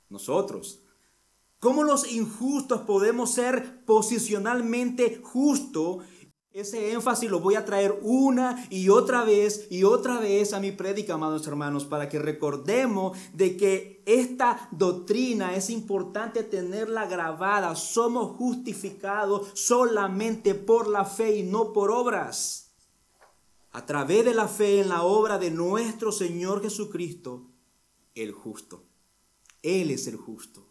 Nosotros. 0.09 0.81
¿Cómo 1.59 1.83
los 1.83 2.13
injustos 2.13 2.83
podemos 2.83 3.33
ser 3.33 3.85
posicionalmente 3.85 5.21
justos 5.23 6.05
ese 6.55 6.93
énfasis 6.93 7.29
lo 7.29 7.41
voy 7.41 7.57
a 7.57 7.65
traer 7.65 7.99
una 8.01 8.65
y 8.71 8.89
otra 8.89 9.25
vez 9.25 9.67
y 9.71 9.83
otra 9.83 10.21
vez 10.21 10.53
a 10.53 10.61
mi 10.61 10.71
prédica, 10.71 11.15
amados 11.15 11.45
hermanos, 11.49 11.85
para 11.85 12.09
que 12.09 12.21
recordemos 12.21 13.19
de 13.33 13.57
que 13.57 14.05
esta 14.07 14.69
doctrina 14.71 15.57
es 15.57 15.69
importante 15.69 16.45
tenerla 16.45 17.07
grabada. 17.07 17.75
Somos 17.75 18.37
justificados 18.37 19.49
solamente 19.55 20.55
por 20.55 20.87
la 20.87 21.05
fe 21.05 21.39
y 21.39 21.43
no 21.43 21.73
por 21.73 21.91
obras. 21.91 22.71
A 23.73 23.85
través 23.85 24.25
de 24.25 24.35
la 24.35 24.47
fe 24.47 24.81
en 24.81 24.91
la 24.91 25.03
obra 25.03 25.39
de 25.39 25.51
nuestro 25.51 26.13
Señor 26.13 26.63
Jesucristo, 26.63 27.51
el 28.15 28.31
justo. 28.31 28.85
Él 29.61 29.91
es 29.91 30.07
el 30.07 30.17
justo. 30.17 30.69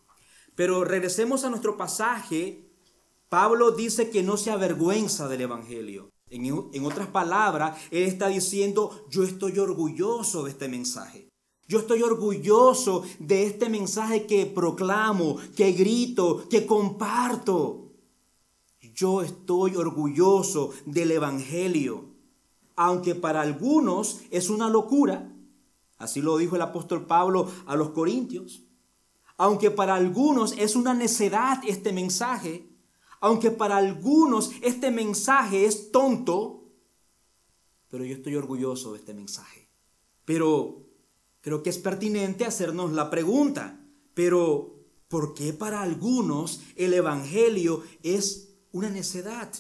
Pero 0.56 0.86
regresemos 0.86 1.44
a 1.44 1.50
nuestro 1.50 1.76
pasaje 1.76 2.73
Pablo 3.34 3.72
dice 3.72 4.12
que 4.12 4.22
no 4.22 4.38
se 4.38 4.52
avergüenza 4.52 5.28
del 5.28 5.42
Evangelio. 5.42 6.12
En, 6.30 6.86
otras 6.86 7.08
palabras, 7.08 7.82
él 7.90 8.04
está 8.04 8.28
diciendo, 8.28 9.08
yo 9.10 9.24
estoy 9.24 9.58
orgulloso 9.58 10.44
de 10.44 10.52
este 10.52 10.68
mensaje. 10.68 11.32
Yo 11.68 11.80
estoy 11.80 12.04
orgulloso 12.04 13.02
de 13.18 13.48
este 13.48 13.70
mensaje 13.70 14.28
que 14.28 14.46
proclamo, 14.46 15.38
que 15.56 15.72
grito, 15.72 16.48
que 16.48 16.68
comparto. 16.68 17.94
Yo 18.94 19.24
estoy 19.24 19.78
orgulloso 19.78 20.70
del 20.86 21.10
Evangelio. 21.10 22.06
Aunque 22.76 23.16
para 23.16 23.42
algunos 23.42 24.20
es 24.30 24.52
una 24.52 24.70
locura, 24.70 25.34
así 25.98 26.22
lo 26.22 26.38
dijo 26.38 26.56
el 26.56 26.62
apóstol 26.62 27.08
Pablo 27.08 27.52
a 27.66 27.76
los 27.76 27.90
Corintios, 27.90 28.62
aunque 29.40 29.72
para 29.72 29.96
algunos 29.96 30.52
es 30.52 30.76
una 30.76 30.94
necedad 30.94 31.64
este 31.66 31.94
mensaje, 31.94 32.70
aunque 33.24 33.52
para 33.52 33.78
algunos 33.78 34.52
este 34.62 34.92
mensaje 34.92 35.66
es 35.66 35.94
tonto, 35.94 36.66
pero 37.90 38.04
yo 38.04 38.16
estoy 38.16 38.36
orgulloso 38.36 38.92
de 38.92 39.00
este 39.00 39.14
mensaje. 39.14 39.70
Pero 40.26 40.90
creo 41.40 41.64
que 41.64 41.70
es 41.70 41.78
pertinente 41.78 42.44
hacernos 42.44 42.92
la 42.92 43.10
pregunta, 43.10 43.80
pero 44.14 44.76
¿por 45.08 45.36
qué 45.36 45.54
para 45.54 45.82
algunos 45.82 46.64
el 46.76 46.94
Evangelio 46.94 47.82
es 48.04 48.58
una 48.74 48.90
necedad? 48.90 49.54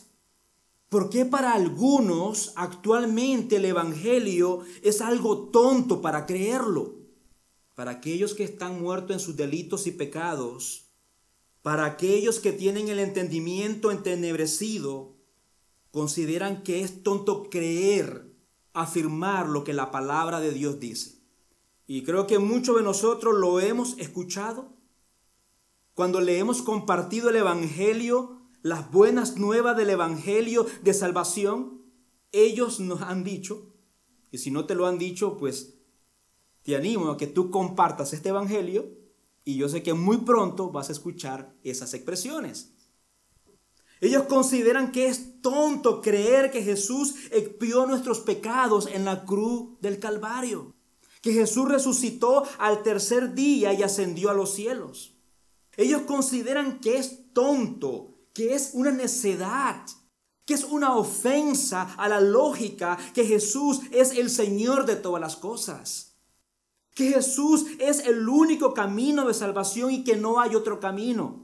¿Por 0.89 1.09
qué 1.09 1.23
para 1.23 1.53
algunos 1.53 2.51
actualmente 2.57 3.55
el 3.55 3.63
Evangelio 3.63 4.59
es 4.81 4.99
algo 4.99 5.47
tonto 5.51 6.01
para 6.01 6.25
creerlo? 6.25 6.95
Para 7.75 7.91
aquellos 7.91 8.33
que 8.33 8.43
están 8.43 8.81
muertos 8.81 9.11
en 9.11 9.19
sus 9.21 9.37
delitos 9.37 9.87
y 9.87 9.91
pecados, 9.91 10.82
para 11.63 11.85
aquellos 11.85 12.39
que 12.39 12.51
tienen 12.51 12.89
el 12.89 12.99
entendimiento 12.99 13.89
entenebrecido, 13.89 15.15
consideran 15.91 16.61
que 16.61 16.81
es 16.81 17.03
tonto 17.03 17.49
creer, 17.49 18.35
afirmar 18.73 19.47
lo 19.47 19.63
que 19.63 19.73
la 19.73 19.89
palabra 19.89 20.41
de 20.41 20.51
Dios 20.51 20.81
dice. 20.81 21.23
Y 21.87 22.03
creo 22.03 22.27
que 22.27 22.37
muchos 22.37 22.75
de 22.75 22.83
nosotros 22.83 23.35
lo 23.35 23.61
hemos 23.61 23.97
escuchado. 23.97 24.73
Cuando 25.93 26.19
le 26.19 26.37
hemos 26.37 26.61
compartido 26.61 27.29
el 27.29 27.37
Evangelio, 27.37 28.41
las 28.61 28.91
buenas 28.91 29.37
nuevas 29.37 29.77
del 29.77 29.91
Evangelio 29.91 30.65
de 30.81 30.93
salvación, 30.93 31.81
ellos 32.33 32.81
nos 32.81 33.01
han 33.01 33.23
dicho, 33.23 33.73
y 34.31 34.39
si 34.39 34.51
no 34.51 34.65
te 34.65 34.75
lo 34.75 34.85
han 34.85 34.97
dicho, 34.97 35.37
pues 35.37 35.75
te 36.63 36.75
animo 36.75 37.09
a 37.09 37.17
que 37.17 37.27
tú 37.27 37.51
compartas 37.51 38.11
este 38.11 38.29
Evangelio 38.29 39.02
y 39.45 39.55
yo 39.55 39.69
sé 39.69 39.83
que 39.83 39.93
muy 39.93 40.17
pronto 40.17 40.71
vas 40.71 40.89
a 40.89 40.93
escuchar 40.93 41.53
esas 41.63 41.93
expresiones. 41.93 42.73
Ellos 43.99 44.23
consideran 44.23 44.91
que 44.91 45.07
es 45.07 45.41
tonto 45.41 46.01
creer 46.01 46.51
que 46.51 46.61
Jesús 46.61 47.15
expió 47.31 47.85
nuestros 47.85 48.19
pecados 48.19 48.87
en 48.87 49.05
la 49.05 49.23
cruz 49.23 49.79
del 49.79 49.99
Calvario, 49.99 50.73
que 51.21 51.31
Jesús 51.31 51.69
resucitó 51.69 52.43
al 52.57 52.83
tercer 52.83 53.33
día 53.33 53.73
y 53.73 53.81
ascendió 53.81 54.29
a 54.29 54.33
los 54.33 54.53
cielos. 54.53 55.15
Ellos 55.77 56.01
consideran 56.01 56.79
que 56.81 56.97
es 56.97 57.31
tonto, 57.33 58.19
que 58.33 58.55
es 58.55 58.71
una 58.73 58.91
necedad, 58.91 59.85
que 60.45 60.53
es 60.53 60.65
una 60.65 60.95
ofensa 60.95 61.93
a 61.97 62.09
la 62.09 62.19
lógica 62.19 62.97
que 63.13 63.25
Jesús 63.25 63.81
es 63.91 64.11
el 64.11 64.29
Señor 64.29 64.85
de 64.85 64.97
todas 64.97 65.21
las 65.21 65.37
cosas, 65.37 66.12
que 66.93 67.11
Jesús 67.11 67.65
es 67.79 67.99
el 68.05 68.27
único 68.27 68.73
camino 68.73 69.27
de 69.27 69.33
salvación 69.33 69.91
y 69.91 70.03
que 70.03 70.15
no 70.15 70.39
hay 70.39 70.55
otro 70.55 70.79
camino. 70.79 71.43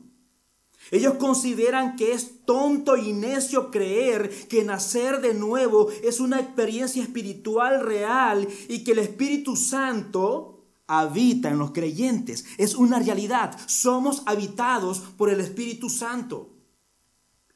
Ellos 0.92 1.16
consideran 1.16 1.96
que 1.96 2.14
es 2.14 2.46
tonto 2.46 2.98
y 2.98 3.14
necio 3.14 3.70
creer 3.70 4.48
que 4.48 4.64
nacer 4.64 5.22
de 5.22 5.34
nuevo 5.34 5.90
es 6.04 6.20
una 6.20 6.40
experiencia 6.40 7.04
espiritual 7.04 7.82
real 7.82 8.48
y 8.68 8.84
que 8.84 8.94
el 8.94 9.00
Espíritu 9.00 9.56
Santo 9.56 10.66
habita 10.88 11.50
en 11.50 11.60
los 11.60 11.72
creyentes. 11.72 12.46
Es 12.58 12.74
una 12.74 12.98
realidad. 12.98 13.56
Somos 13.68 14.24
habitados 14.26 15.00
por 15.18 15.30
el 15.30 15.40
Espíritu 15.40 15.90
Santo. 15.90 16.56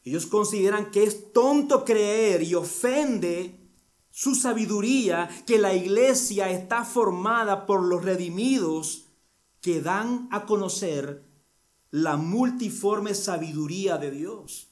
Ellos 0.03 0.27
consideran 0.27 0.91
que 0.91 1.03
es 1.03 1.31
tonto 1.31 1.85
creer 1.85 2.43
y 2.43 2.53
ofende 2.53 3.62
su 4.15 4.35
sabiduría 4.35 5.27
que 5.47 5.57
la 5.57 5.73
iglesia 5.73 6.51
está 6.51 6.85
formada 6.85 7.65
por 7.65 7.81
los 7.81 8.05
redimidos 8.05 9.05
que 9.59 9.81
dan 9.81 10.27
a 10.29 10.45
conocer 10.45 11.25
la 11.89 12.15
multiforme 12.15 13.15
sabiduría 13.15 13.97
de 13.97 14.11
Dios. 14.11 14.67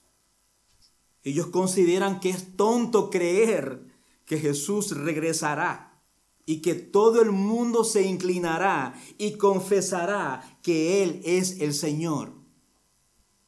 Ellos 1.23 1.47
consideran 1.47 2.19
que 2.19 2.29
es 2.29 2.55
tonto 2.55 3.09
creer 3.09 3.87
que 4.25 4.37
Jesús 4.37 4.95
regresará 4.95 6.03
y 6.45 6.61
que 6.61 6.75
todo 6.75 7.23
el 7.23 7.31
mundo 7.31 7.83
se 7.83 8.03
inclinará 8.03 8.93
y 9.17 9.37
confesará 9.37 10.59
que 10.61 11.01
Él 11.01 11.19
es 11.25 11.61
el 11.61 11.73
Señor. 11.73 12.33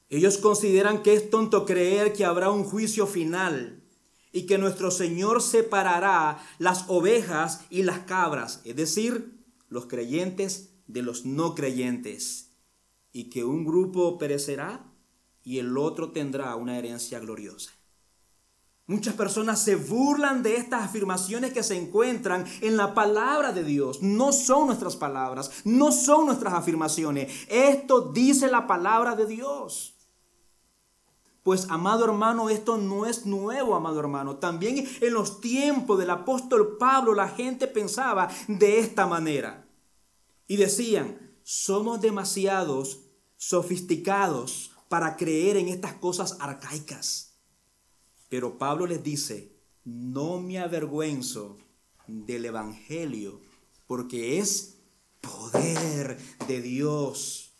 Ellos 0.09 0.39
consideran 0.39 1.03
que 1.03 1.13
es 1.13 1.29
tonto 1.29 1.65
creer 1.65 2.13
que 2.13 2.25
habrá 2.25 2.49
un 2.49 2.63
juicio 2.63 3.05
final 3.05 3.82
y 4.33 4.45
que 4.45 4.57
nuestro 4.57 4.91
Señor 4.91 5.41
separará 5.41 6.43
las 6.57 6.89
ovejas 6.89 7.61
y 7.69 7.83
las 7.83 7.99
cabras, 7.99 8.59
es 8.65 8.75
decir, 8.75 9.39
los 9.69 9.85
creyentes 9.85 10.73
de 10.87 11.03
los 11.03 11.23
no 11.23 11.55
creyentes 11.55 12.49
y 13.13 13.29
que 13.29 13.45
un 13.45 13.63
grupo 13.63 14.17
perecerá 14.17 14.91
y 15.43 15.59
el 15.59 15.77
otro 15.77 16.11
tendrá 16.11 16.55
una 16.55 16.77
herencia 16.77 17.19
gloriosa. 17.19 17.71
Muchas 18.85 19.13
personas 19.13 19.63
se 19.63 19.77
burlan 19.77 20.43
de 20.43 20.57
estas 20.57 20.83
afirmaciones 20.83 21.53
que 21.53 21.63
se 21.63 21.77
encuentran 21.77 22.45
en 22.59 22.75
la 22.75 22.93
palabra 22.93 23.53
de 23.53 23.63
Dios. 23.63 24.01
No 24.01 24.33
son 24.33 24.67
nuestras 24.67 24.97
palabras, 24.97 25.61
no 25.63 25.93
son 25.93 26.25
nuestras 26.25 26.53
afirmaciones. 26.53 27.31
Esto 27.47 28.11
dice 28.11 28.49
la 28.49 28.67
palabra 28.67 29.15
de 29.15 29.25
Dios. 29.25 29.92
Pues, 31.43 31.69
amado 31.69 32.05
hermano, 32.05 32.49
esto 32.49 32.77
no 32.77 33.05
es 33.05 33.25
nuevo, 33.25 33.75
amado 33.75 33.99
hermano. 33.99 34.37
También 34.37 34.87
en 35.01 35.13
los 35.13 35.41
tiempos 35.41 35.99
del 35.99 36.09
apóstol 36.09 36.77
Pablo 36.79 37.13
la 37.13 37.27
gente 37.27 37.67
pensaba 37.67 38.29
de 38.47 38.79
esta 38.79 39.05
manera. 39.05 39.67
Y 40.47 40.55
decían, 40.55 41.37
somos 41.43 41.99
demasiados 41.99 43.01
sofisticados 43.35 44.71
para 44.87 45.17
creer 45.17 45.57
en 45.57 45.67
estas 45.67 45.93
cosas 45.93 46.37
arcaicas. 46.39 47.33
Pero 48.29 48.57
Pablo 48.57 48.87
les 48.87 49.03
dice, 49.03 49.53
no 49.83 50.39
me 50.39 50.59
avergüenzo 50.59 51.57
del 52.07 52.45
Evangelio, 52.45 53.41
porque 53.85 54.39
es 54.39 54.77
poder 55.19 56.17
de 56.47 56.61
Dios. 56.61 57.52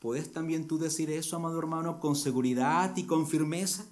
¿Puedes 0.00 0.32
también 0.32 0.66
tú 0.66 0.78
decir 0.78 1.10
eso, 1.10 1.36
amado 1.36 1.58
hermano, 1.58 2.00
con 2.00 2.16
seguridad 2.16 2.96
y 2.96 3.04
con 3.04 3.26
firmeza? 3.28 3.84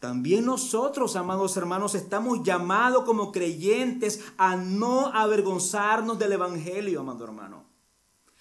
También 0.00 0.44
nosotros, 0.44 1.14
amados 1.14 1.56
hermanos, 1.56 1.94
estamos 1.94 2.42
llamados 2.42 3.04
como 3.04 3.30
creyentes 3.30 4.20
a 4.36 4.56
no 4.56 5.06
avergonzarnos 5.06 6.18
del 6.18 6.32
Evangelio, 6.32 6.98
amado 6.98 7.22
hermano. 7.22 7.64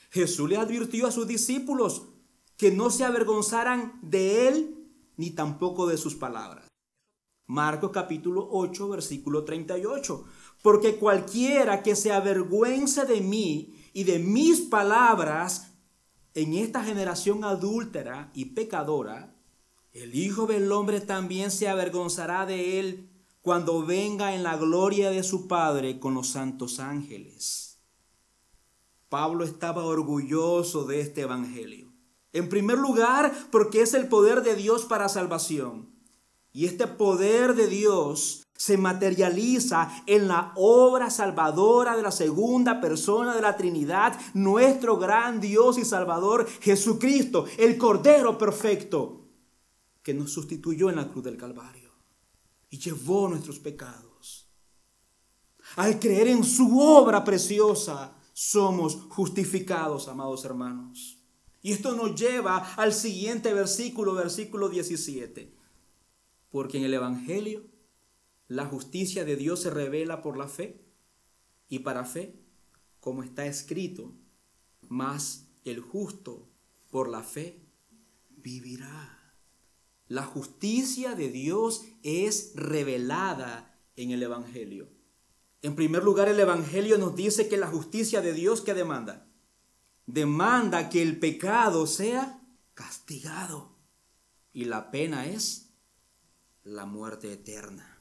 Jesús 0.10 0.50
le 0.50 0.58
advirtió 0.58 1.06
a 1.06 1.12
sus 1.12 1.28
discípulos 1.28 2.08
que 2.58 2.72
no 2.72 2.90
se 2.90 3.06
avergonzaran 3.06 4.00
de 4.02 4.48
él 4.48 4.90
ni 5.18 5.30
tampoco 5.30 5.86
de 5.86 5.98
sus 5.98 6.16
palabras. 6.16 6.66
Marcos 7.46 7.92
capítulo 7.92 8.48
8, 8.50 8.90
versículo 8.90 9.44
38. 9.44 10.26
Porque 10.64 10.96
cualquiera 10.96 11.84
que 11.84 11.96
se 11.96 12.12
avergüence 12.12 13.06
de 13.06 13.22
mí 13.22 13.76
y 13.94 14.06
de 14.06 14.18
mis 14.18 14.62
palabras 14.62 15.71
en 16.34 16.54
esta 16.54 16.84
generación 16.84 17.44
adúltera 17.44 18.32
y 18.34 18.46
pecadora, 18.46 19.36
el 19.94 20.16
Hijo 20.16 20.46
del 20.46 20.72
Hombre 20.72 21.02
también 21.02 21.52
se 21.52 21.68
avergonzará 21.68 22.46
de 22.46 22.80
él 22.80 23.10
cuando 23.42 23.86
venga 23.86 24.34
en 24.34 24.44
la 24.44 24.56
gloria 24.56 25.10
de 25.10 25.24
su 25.24 25.48
Padre 25.48 26.00
con 26.00 26.14
los 26.14 26.30
santos 26.30 26.80
ángeles. 26.80 27.80
Pablo 29.10 29.44
estaba 29.44 29.84
orgulloso 29.84 30.86
de 30.86 31.02
este 31.02 31.22
Evangelio. 31.22 31.92
En 32.32 32.48
primer 32.48 32.78
lugar, 32.78 33.34
porque 33.52 33.82
es 33.82 33.94
el 33.94 34.08
poder 34.08 34.42
de 34.42 34.56
Dios 34.56 34.86
para 34.86 35.10
salvación. 35.10 35.91
Y 36.54 36.66
este 36.66 36.88
poder 36.88 37.56
de 37.56 37.68
Dios 37.68 38.46
se 38.62 38.78
materializa 38.78 40.04
en 40.06 40.28
la 40.28 40.54
obra 40.56 41.10
salvadora 41.10 41.96
de 41.96 42.04
la 42.04 42.12
segunda 42.12 42.80
persona 42.80 43.34
de 43.36 43.42
la 43.42 43.58
Trinidad, 43.58 44.20
nuestro 44.36 44.98
gran 44.98 45.42
Dios 45.42 45.80
y 45.80 45.86
Salvador 45.86 46.48
Jesucristo, 46.62 47.46
el 47.58 47.78
Cordero 47.78 48.38
perfecto, 48.38 49.26
que 50.04 50.14
nos 50.14 50.32
sustituyó 50.32 50.90
en 50.90 50.98
la 50.98 51.10
cruz 51.10 51.24
del 51.24 51.38
Calvario 51.38 51.92
y 52.70 52.78
llevó 52.78 53.28
nuestros 53.28 53.60
pecados. 53.60 54.48
Al 55.78 56.00
creer 56.00 56.28
en 56.28 56.44
su 56.44 56.80
obra 56.80 57.24
preciosa, 57.24 58.14
somos 58.34 58.96
justificados, 59.10 60.08
amados 60.08 60.46
hermanos. 60.46 61.18
Y 61.62 61.72
esto 61.72 61.96
nos 61.96 62.14
lleva 62.14 62.74
al 62.76 62.94
siguiente 62.94 63.54
versículo, 63.54 64.14
versículo 64.14 64.70
17. 64.70 65.61
Porque 66.52 66.78
en 66.78 66.84
el 66.84 66.94
Evangelio 66.94 67.66
la 68.48 68.66
justicia 68.66 69.26
de 69.26 69.38
Dios 69.38 69.62
se 69.62 69.70
revela 69.70 70.22
por 70.22 70.38
la 70.38 70.48
fe 70.48 70.86
y 71.70 71.80
para 71.80 72.04
fe, 72.04 72.36
como 73.00 73.24
está 73.24 73.46
escrito, 73.46 74.14
mas 74.90 75.48
el 75.64 75.80
justo 75.80 76.50
por 76.90 77.10
la 77.10 77.24
fe 77.24 77.62
vivirá. 78.30 79.34
La 80.08 80.24
justicia 80.24 81.16
de 81.16 81.30
Dios 81.30 81.86
es 82.04 82.52
revelada 82.56 83.80
en 83.96 84.12
el 84.12 84.22
Evangelio. 84.22 84.90
En 85.62 85.76
primer 85.76 86.04
lugar, 86.04 86.28
el 86.28 86.40
Evangelio 86.40 86.98
nos 86.98 87.16
dice 87.16 87.48
que 87.48 87.56
la 87.56 87.68
justicia 87.68 88.20
de 88.22 88.34
Dios 88.34 88.60
que 88.60 88.74
demanda. 88.74 89.32
Demanda 90.08 90.90
que 90.90 91.02
el 91.02 91.20
pecado 91.20 91.88
sea 91.88 92.42
castigado. 92.74 93.78
Y 94.52 94.66
la 94.66 94.92
pena 94.92 95.28
es 95.28 95.71
la 96.64 96.86
muerte 96.86 97.34
eterna. 97.34 98.00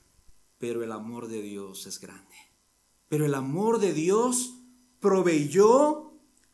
Pero 0.59 0.83
el 0.83 0.92
amor 0.92 1.29
de 1.29 1.42
Dios 1.42 1.87
es 1.87 2.01
grande. 2.01 2.37
Pero 3.09 3.25
el 3.25 3.35
amor 3.35 3.79
de 3.79 3.92
Dios 3.92 4.55
proveyó 5.01 6.12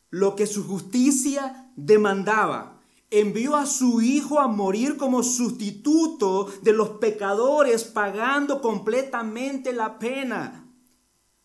lo 0.09 0.35
que 0.35 0.47
su 0.47 0.65
justicia 0.65 1.71
demandaba. 1.75 2.81
Envió 3.09 3.55
a 3.55 3.65
su 3.65 4.01
Hijo 4.01 4.39
a 4.39 4.47
morir 4.47 4.97
como 4.97 5.23
sustituto 5.23 6.49
de 6.61 6.73
los 6.73 6.89
pecadores, 6.91 7.83
pagando 7.83 8.61
completamente 8.61 9.73
la 9.73 9.99
pena. 9.99 10.73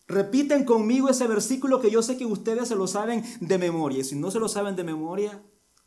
Repiten 0.07 0.65
conmigo 0.65 1.09
ese 1.09 1.27
versículo 1.27 1.79
que 1.79 1.91
yo 1.91 2.01
sé 2.01 2.17
que 2.17 2.25
ustedes 2.25 2.67
se 2.67 2.75
lo 2.75 2.87
saben 2.87 3.23
de 3.39 3.57
memoria. 3.57 3.99
Y 3.99 4.03
si 4.03 4.15
no 4.15 4.31
se 4.31 4.39
lo 4.39 4.49
saben 4.49 4.75
de 4.75 4.83
memoria, 4.83 5.41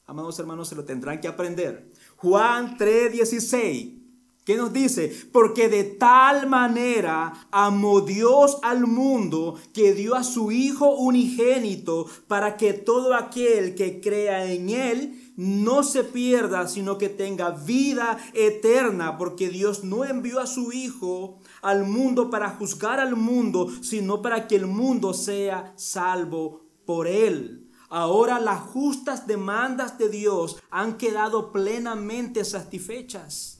amados 0.07 0.39
hermanos, 0.39 0.69
se 0.69 0.75
lo 0.75 0.85
tendrán 0.85 1.21
que 1.21 1.29
aprender. 1.29 1.93
Juan 2.17 2.79
3:16. 2.79 4.06
¿Qué 4.47 4.57
nos 4.57 4.73
dice? 4.73 5.13
Porque 5.33 5.69
de 5.69 5.83
tal 5.83 6.47
manera 6.47 7.49
amó 7.51 8.03
Dios 8.03 8.59
al 8.63 8.87
mundo 8.87 9.59
que 9.75 9.93
dio 9.93 10.15
a 10.15 10.23
su 10.23 10.53
Hijo 10.53 10.95
unigénito 10.95 12.07
para 12.29 12.57
que 12.57 12.73
todo 12.73 13.15
aquel 13.15 13.75
que 13.75 14.01
crea 14.01 14.53
en 14.53 14.71
Él 14.71 15.33
no 15.37 15.83
se 15.83 16.05
pierda, 16.05 16.69
sino 16.69 16.97
que 16.97 17.09
tenga 17.09 17.51
vida 17.51 18.19
eterna, 18.35 19.19
porque 19.19 19.49
Dios 19.49 19.83
no 19.83 20.05
envió 20.05 20.39
a 20.39 20.47
su 20.47 20.71
Hijo 20.71 21.41
al 21.61 21.85
mundo 21.85 22.31
para 22.31 22.51
juzgar 22.51 23.01
al 23.01 23.17
mundo, 23.17 23.69
sino 23.83 24.23
para 24.23 24.47
que 24.47 24.55
el 24.55 24.69
mundo 24.69 25.13
sea 25.13 25.73
salvo 25.75 26.61
por 26.85 27.09
Él. 27.09 27.69
ahora 27.89 28.39
las 28.39 28.61
justas 28.61 29.27
demandas 29.27 29.99
de 29.99 30.09
Dios 30.09 30.57
han 30.71 30.99
quedado 30.99 31.51
plenamente 31.51 32.45
satisfechas. 32.45 33.56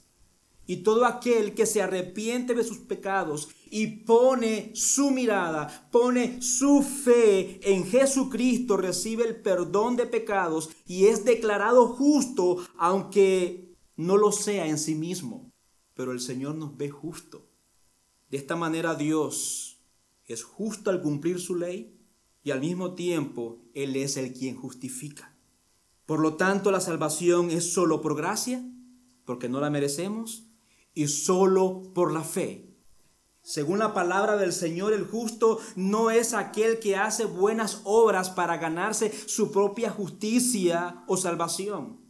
Y 0.67 0.79
todo 0.79 1.05
aquel 1.05 1.55
que 1.55 1.67
se 1.67 1.81
arrepiente 1.81 2.55
de 2.55 2.65
sus 2.65 2.79
pecados 2.79 3.49
y 3.71 3.87
pone 4.05 4.73
su 4.75 5.11
mirada, 5.11 5.89
pone 5.93 6.43
su 6.43 6.83
fe 6.83 7.61
en 7.63 7.85
Jesucristo, 7.85 8.77
recibe 8.77 9.25
el 9.25 9.37
perdón 9.37 9.97
de 9.97 10.07
pecados 10.07 10.71
y 10.87 11.07
es 11.07 11.25
declarado 11.25 11.89
justo, 11.89 12.67
aunque 12.79 13.77
no 13.97 14.17
lo 14.17 14.33
sea 14.33 14.67
en 14.67 14.79
sí 14.79 14.95
mismo. 14.95 15.53
Pero 15.95 16.13
el 16.13 16.21
Señor 16.21 16.57
nos 16.57 16.77
ve 16.77 16.91
justo. 16.91 17.49
De 18.31 18.37
esta 18.37 18.57
manera 18.57 18.95
Dios 18.95 19.81
es 20.25 20.43
justo 20.43 20.91
al 20.91 21.01
cumplir 21.01 21.41
su 21.41 21.55
ley 21.55 21.97
y 22.43 22.51
al 22.51 22.61
mismo 22.61 22.95
tiempo 22.95 23.63
Él 23.75 23.97
es 23.97 24.17
el 24.17 24.33
quien 24.33 24.57
justifica. 24.57 25.37
Por 26.07 26.21
lo 26.21 26.35
tanto, 26.37 26.71
la 26.71 26.81
salvación 26.81 27.51
es 27.51 27.73
solo 27.73 28.01
por 28.01 28.17
gracia, 28.17 28.65
porque 29.25 29.49
no 29.49 29.61
la 29.61 29.71
merecemos, 29.71 30.46
y 30.97 31.09
solo 31.09 31.83
por 31.95 32.11
la 32.11 32.25
fe. 32.25 32.75
Según 33.43 33.79
la 33.79 33.95
palabra 33.95 34.37
del 34.37 34.53
Señor, 34.53 34.93
el 34.93 35.05
justo 35.05 35.61
no 35.77 36.11
es 36.11 36.33
aquel 36.33 36.81
que 36.81 36.97
hace 36.97 37.27
buenas 37.27 37.83
obras 37.85 38.31
para 38.31 38.57
ganarse 38.57 39.13
su 39.29 39.53
propia 39.53 39.91
justicia 39.91 41.05
o 41.07 41.17
salvación. 41.17 42.01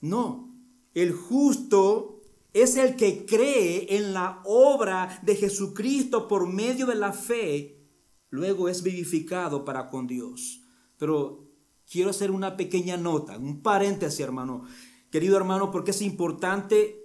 No, 0.00 0.56
el 0.94 1.12
justo 1.12 2.20
es 2.54 2.76
el 2.76 2.96
que 2.96 3.26
cree 3.26 3.96
en 3.96 4.14
la 4.14 4.40
obra 4.46 5.20
de 5.22 5.34
Jesucristo 5.34 6.28
por 6.28 6.46
medio 6.46 6.86
de 6.86 6.94
la 6.94 7.12
fe, 7.12 7.84
luego 8.30 8.68
es 8.68 8.82
vivificado 8.82 9.64
para 9.64 9.90
con 9.90 10.06
Dios. 10.06 10.62
Pero 10.96 11.50
quiero 11.90 12.10
hacer 12.10 12.30
una 12.30 12.56
pequeña 12.56 12.96
nota, 12.96 13.36
un 13.36 13.62
paréntesis, 13.62 14.20
hermano. 14.20 14.62
Querido 15.10 15.36
hermano, 15.36 15.70
porque 15.70 15.90
es 15.90 16.02
importante 16.02 16.97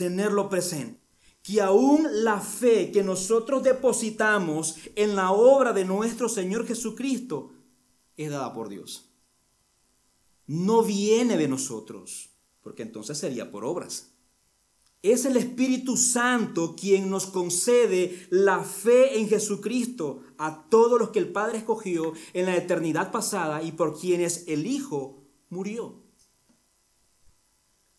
tenerlo 0.00 0.48
presente. 0.48 0.98
Que 1.42 1.60
aún 1.60 2.06
la 2.24 2.40
fe 2.40 2.90
que 2.90 3.02
nosotros 3.02 3.62
depositamos 3.62 4.76
en 4.96 5.14
la 5.14 5.30
obra 5.30 5.74
de 5.74 5.84
nuestro 5.84 6.26
Señor 6.30 6.66
Jesucristo 6.66 7.52
es 8.16 8.30
dada 8.30 8.54
por 8.54 8.70
Dios. 8.70 9.10
No 10.46 10.82
viene 10.82 11.36
de 11.36 11.48
nosotros, 11.48 12.30
porque 12.62 12.82
entonces 12.82 13.18
sería 13.18 13.50
por 13.50 13.66
obras. 13.66 14.14
Es 15.02 15.26
el 15.26 15.36
Espíritu 15.36 15.98
Santo 15.98 16.74
quien 16.76 17.10
nos 17.10 17.26
concede 17.26 18.26
la 18.30 18.64
fe 18.64 19.18
en 19.18 19.28
Jesucristo 19.28 20.22
a 20.38 20.66
todos 20.70 20.98
los 20.98 21.10
que 21.10 21.18
el 21.18 21.30
Padre 21.30 21.58
escogió 21.58 22.14
en 22.32 22.46
la 22.46 22.56
eternidad 22.56 23.12
pasada 23.12 23.62
y 23.62 23.72
por 23.72 23.98
quienes 23.98 24.44
el 24.48 24.66
Hijo 24.66 25.22
murió. 25.50 26.02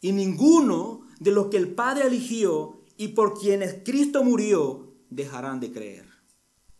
Y 0.01 0.11
ninguno 0.13 1.10
de 1.21 1.29
los 1.29 1.47
que 1.49 1.57
el 1.57 1.75
Padre 1.75 2.07
eligió 2.07 2.81
y 2.97 3.09
por 3.09 3.39
quienes 3.39 3.83
Cristo 3.85 4.23
murió, 4.23 4.95
dejarán 5.11 5.59
de 5.59 5.71
creer. 5.71 6.09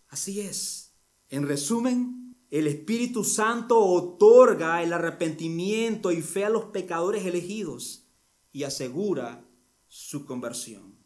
Así 0.10 0.42
es. 0.42 0.96
En 1.30 1.48
resumen, 1.48 2.36
el 2.50 2.66
Espíritu 2.66 3.24
Santo 3.24 3.78
otorga 3.78 4.82
el 4.82 4.94
arrepentimiento 4.94 6.12
y 6.12 6.24
fe 6.24 6.46
a 6.46 6.50
los 6.50 6.66
pecadores 6.66 7.24
elegidos 7.28 8.08
y 8.52 8.64
asegura 8.64 9.46
su 9.88 10.26
conversión. 10.26 10.98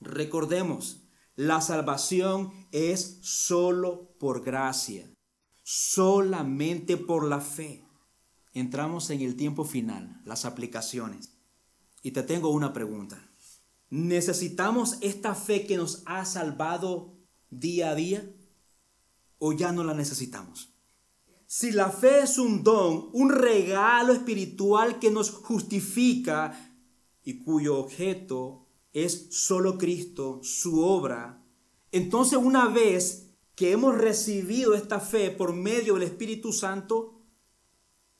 Recordemos, 0.00 1.02
la 1.36 1.60
salvación 1.60 2.50
es 2.72 3.18
solo 3.20 4.16
por 4.18 4.42
gracia, 4.42 5.06
solamente 5.64 6.96
por 6.96 7.28
la 7.28 7.42
fe. 7.42 7.84
Entramos 8.54 9.10
en 9.10 9.20
el 9.20 9.36
tiempo 9.36 9.66
final, 9.66 10.22
las 10.24 10.46
aplicaciones. 10.46 11.33
Y 12.04 12.10
te 12.10 12.22
tengo 12.22 12.50
una 12.50 12.74
pregunta. 12.74 13.30
¿Necesitamos 13.88 14.98
esta 15.00 15.34
fe 15.34 15.66
que 15.66 15.78
nos 15.78 16.02
ha 16.04 16.26
salvado 16.26 17.14
día 17.48 17.90
a 17.90 17.94
día 17.94 18.30
o 19.38 19.54
ya 19.54 19.72
no 19.72 19.84
la 19.84 19.94
necesitamos? 19.94 20.74
Si 21.46 21.72
la 21.72 21.88
fe 21.88 22.20
es 22.20 22.36
un 22.36 22.62
don, 22.62 23.08
un 23.14 23.30
regalo 23.30 24.12
espiritual 24.12 24.98
que 24.98 25.10
nos 25.10 25.30
justifica 25.30 26.76
y 27.22 27.42
cuyo 27.42 27.78
objeto 27.78 28.68
es 28.92 29.28
solo 29.30 29.78
Cristo, 29.78 30.40
su 30.42 30.84
obra, 30.84 31.42
entonces 31.90 32.38
una 32.38 32.68
vez 32.68 33.30
que 33.54 33.72
hemos 33.72 33.96
recibido 33.96 34.74
esta 34.74 35.00
fe 35.00 35.30
por 35.30 35.54
medio 35.54 35.94
del 35.94 36.02
Espíritu 36.02 36.52
Santo, 36.52 37.22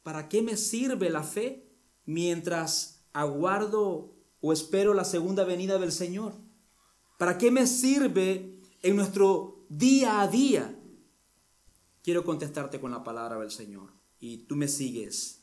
¿para 0.03 0.31
qué 0.31 0.41
me 0.41 0.57
sirve 0.57 1.11
la 1.11 1.23
fe 1.23 1.69
mientras 2.07 2.94
aguardo 3.15 4.13
o 4.43 4.53
espero 4.53 4.93
la 4.93 5.05
segunda 5.05 5.45
venida 5.45 5.79
del 5.79 5.93
Señor? 5.93 6.35
¿Para 7.19 7.39
qué 7.39 7.51
me 7.51 7.67
sirve 7.67 8.61
en 8.83 8.97
nuestro 8.97 9.65
día 9.71 10.21
a 10.21 10.29
día? 10.29 10.79
Quiero 12.03 12.25
contestarte 12.25 12.79
con 12.79 12.91
la 12.91 13.03
palabra 13.03 13.39
del 13.39 13.51
Señor 13.51 13.95
y 14.21 14.39
tú 14.47 14.57
me 14.57 14.69
sigues 14.69 15.41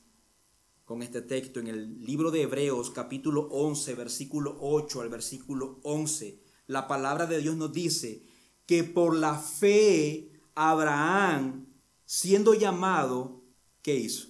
con 0.86 1.02
este 1.02 1.22
texto 1.22 1.60
en 1.60 1.68
el 1.68 2.06
libro 2.06 2.30
de 2.30 2.44
Hebreos 2.44 2.92
capítulo 2.92 3.48
11 3.50 3.96
versículo 3.96 4.58
8 4.60 5.02
al 5.02 5.10
versículo 5.10 5.80
11. 5.84 6.44
La 6.68 6.88
palabra 6.88 7.26
de 7.26 7.40
Dios 7.40 7.56
nos 7.56 7.74
dice 7.74 8.24
que 8.68 8.84
por 8.84 9.16
la 9.16 9.40
fe 9.40 10.32
Abraham, 10.54 11.68
siendo 12.06 12.54
llamado, 12.54 13.42
¿qué 13.82 13.96
hizo? 13.96 14.28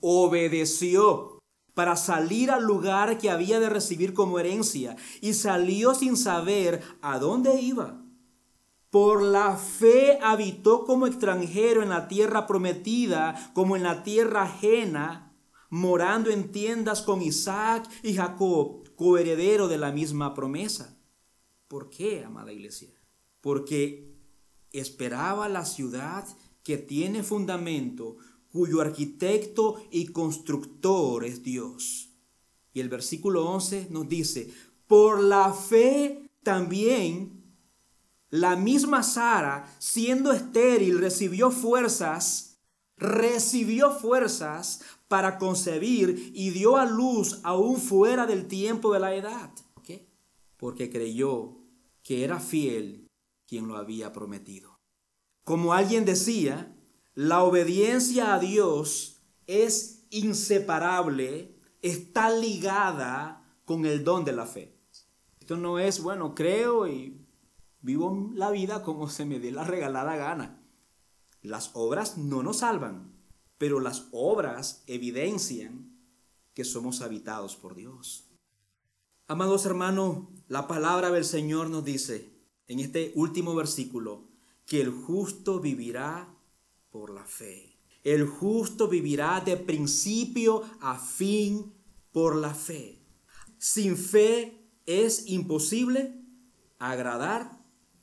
Obedeció 0.00 1.33
para 1.74 1.96
salir 1.96 2.50
al 2.50 2.64
lugar 2.64 3.18
que 3.18 3.30
había 3.30 3.60
de 3.60 3.68
recibir 3.68 4.14
como 4.14 4.38
herencia, 4.38 4.96
y 5.20 5.34
salió 5.34 5.94
sin 5.94 6.16
saber 6.16 6.82
a 7.02 7.18
dónde 7.18 7.60
iba. 7.60 8.00
Por 8.90 9.22
la 9.22 9.56
fe 9.56 10.20
habitó 10.22 10.84
como 10.84 11.08
extranjero 11.08 11.82
en 11.82 11.88
la 11.88 12.06
tierra 12.06 12.46
prometida, 12.46 13.50
como 13.52 13.74
en 13.74 13.82
la 13.82 14.04
tierra 14.04 14.44
ajena, 14.44 15.32
morando 15.68 16.30
en 16.30 16.52
tiendas 16.52 17.02
con 17.02 17.20
Isaac 17.20 17.90
y 18.04 18.14
Jacob, 18.14 18.88
coheredero 18.94 19.66
de 19.66 19.78
la 19.78 19.90
misma 19.90 20.32
promesa. 20.32 20.96
¿Por 21.66 21.90
qué, 21.90 22.22
amada 22.22 22.52
iglesia? 22.52 22.90
Porque 23.40 24.14
esperaba 24.70 25.48
la 25.48 25.64
ciudad 25.64 26.24
que 26.62 26.78
tiene 26.78 27.24
fundamento, 27.24 28.16
cuyo 28.54 28.80
arquitecto 28.80 29.84
y 29.90 30.06
constructor 30.06 31.24
es 31.24 31.42
Dios. 31.42 32.10
Y 32.72 32.78
el 32.78 32.88
versículo 32.88 33.50
11 33.50 33.88
nos 33.90 34.08
dice, 34.08 34.48
por 34.86 35.20
la 35.20 35.52
fe 35.52 36.30
también 36.44 37.42
la 38.30 38.54
misma 38.54 39.02
Sara, 39.02 39.68
siendo 39.80 40.30
estéril, 40.30 41.00
recibió 41.00 41.50
fuerzas, 41.50 42.60
recibió 42.96 43.90
fuerzas 43.90 44.82
para 45.08 45.36
concebir 45.38 46.30
y 46.32 46.50
dio 46.50 46.76
a 46.76 46.86
luz 46.86 47.40
aún 47.42 47.80
fuera 47.80 48.24
del 48.24 48.46
tiempo 48.46 48.92
de 48.92 49.00
la 49.00 49.16
edad. 49.16 49.50
qué? 49.82 50.06
Porque 50.56 50.90
creyó 50.90 51.56
que 52.04 52.22
era 52.22 52.38
fiel 52.38 53.08
quien 53.48 53.66
lo 53.66 53.76
había 53.76 54.12
prometido. 54.12 54.78
Como 55.42 55.74
alguien 55.74 56.04
decía, 56.04 56.73
la 57.14 57.42
obediencia 57.42 58.34
a 58.34 58.38
Dios 58.38 59.22
es 59.46 60.06
inseparable, 60.10 61.56
está 61.82 62.30
ligada 62.30 63.44
con 63.64 63.86
el 63.86 64.04
don 64.04 64.24
de 64.24 64.32
la 64.32 64.46
fe. 64.46 64.76
Esto 65.38 65.56
no 65.56 65.78
es, 65.78 66.02
bueno, 66.02 66.34
creo 66.34 66.88
y 66.88 67.24
vivo 67.80 68.30
la 68.34 68.50
vida 68.50 68.82
como 68.82 69.08
se 69.08 69.24
me 69.24 69.38
dé 69.38 69.52
la 69.52 69.64
regalada 69.64 70.16
gana. 70.16 70.60
Las 71.42 71.70
obras 71.74 72.16
no 72.16 72.42
nos 72.42 72.58
salvan, 72.58 73.14
pero 73.58 73.78
las 73.78 74.08
obras 74.10 74.82
evidencian 74.86 75.94
que 76.54 76.64
somos 76.64 77.00
habitados 77.00 77.56
por 77.56 77.74
Dios. 77.74 78.30
Amados 79.26 79.66
hermanos, 79.66 80.28
la 80.48 80.66
palabra 80.66 81.10
del 81.10 81.24
Señor 81.24 81.70
nos 81.70 81.84
dice 81.84 82.32
en 82.66 82.80
este 82.80 83.12
último 83.14 83.54
versículo 83.54 84.28
que 84.66 84.80
el 84.80 84.90
justo 84.90 85.60
vivirá 85.60 86.33
por 86.94 87.10
la 87.10 87.24
fe. 87.24 87.76
El 88.04 88.24
justo 88.24 88.86
vivirá 88.86 89.42
de 89.44 89.56
principio 89.56 90.62
a 90.80 90.96
fin 90.96 91.74
por 92.12 92.36
la 92.36 92.54
fe. 92.54 93.02
Sin 93.58 93.96
fe 93.96 94.70
es 94.86 95.26
imposible 95.26 96.14
agradar 96.78 97.58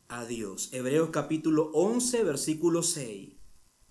a 0.09 0.25
Dios. 0.25 0.73
Hebreos 0.73 1.09
capítulo 1.09 1.71
11, 1.73 2.25
versículo 2.25 2.83
6. 2.83 3.29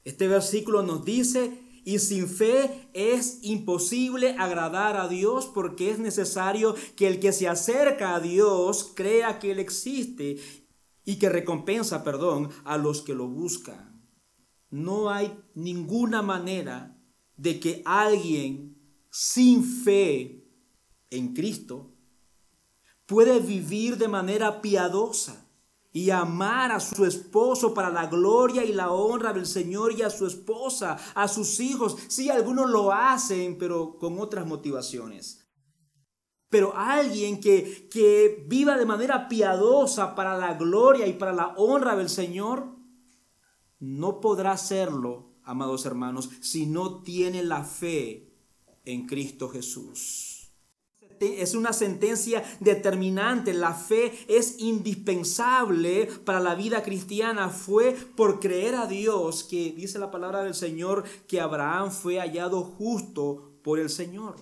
Este 0.04 0.28
versículo 0.28 0.82
nos 0.82 1.02
dice, 1.06 1.80
y 1.82 1.98
sin 1.98 2.28
fe 2.28 2.90
es 2.92 3.38
imposible 3.40 4.36
agradar 4.38 4.98
a 4.98 5.08
Dios 5.08 5.46
porque 5.46 5.90
es 5.90 5.98
necesario 5.98 6.74
que 6.94 7.06
el 7.06 7.20
que 7.20 7.32
se 7.32 7.48
acerca 7.48 8.14
a 8.16 8.20
Dios 8.20 8.92
crea 8.94 9.38
que 9.38 9.52
Él 9.52 9.60
existe 9.60 10.36
y 11.06 11.16
que 11.16 11.30
recompensa, 11.30 12.04
perdón, 12.04 12.50
a 12.64 12.76
los 12.76 13.00
que 13.00 13.14
lo 13.14 13.28
buscan. 13.28 13.89
No 14.70 15.10
hay 15.10 15.36
ninguna 15.54 16.22
manera 16.22 16.96
de 17.36 17.58
que 17.58 17.82
alguien 17.84 18.76
sin 19.10 19.64
fe 19.64 20.46
en 21.10 21.34
Cristo 21.34 21.92
puede 23.06 23.40
vivir 23.40 23.98
de 23.98 24.06
manera 24.06 24.62
piadosa 24.62 25.46
y 25.92 26.10
amar 26.10 26.70
a 26.70 26.78
su 26.78 27.04
esposo 27.04 27.74
para 27.74 27.90
la 27.90 28.06
gloria 28.06 28.64
y 28.64 28.72
la 28.72 28.92
honra 28.92 29.32
del 29.32 29.46
Señor 29.46 29.92
y 29.92 30.02
a 30.02 30.10
su 30.10 30.26
esposa, 30.26 30.96
a 31.14 31.26
sus 31.26 31.58
hijos. 31.58 31.96
Sí, 32.06 32.30
algunos 32.30 32.70
lo 32.70 32.92
hacen, 32.92 33.58
pero 33.58 33.98
con 33.98 34.20
otras 34.20 34.46
motivaciones. 34.46 35.48
Pero 36.48 36.76
alguien 36.76 37.40
que, 37.40 37.88
que 37.88 38.44
viva 38.48 38.76
de 38.76 38.86
manera 38.86 39.28
piadosa 39.28 40.14
para 40.14 40.36
la 40.36 40.54
gloria 40.54 41.06
y 41.06 41.14
para 41.14 41.32
la 41.32 41.54
honra 41.56 41.96
del 41.96 42.08
Señor, 42.08 42.79
no 43.80 44.20
podrá 44.20 44.52
hacerlo, 44.52 45.32
amados 45.42 45.84
hermanos, 45.86 46.30
si 46.40 46.66
no 46.66 47.02
tiene 47.02 47.42
la 47.42 47.64
fe 47.64 48.32
en 48.84 49.06
Cristo 49.06 49.48
Jesús 49.48 50.40
es 51.20 51.54
una 51.54 51.72
sentencia 51.72 52.42
determinante. 52.60 53.52
La 53.52 53.74
fe 53.74 54.12
es 54.28 54.56
indispensable 54.58 56.08
para 56.24 56.40
la 56.40 56.54
vida 56.54 56.82
cristiana. 56.82 57.50
Fue 57.50 57.92
por 58.16 58.40
creer 58.40 58.74
a 58.74 58.86
Dios 58.86 59.44
que 59.44 59.72
dice 59.72 59.98
la 59.98 60.10
palabra 60.10 60.42
del 60.42 60.54
Señor 60.54 61.04
que 61.26 61.40
Abraham 61.40 61.90
fue 61.90 62.18
hallado 62.18 62.62
justo 62.62 63.52
por 63.62 63.78
el 63.78 63.90
Señor. 63.90 64.36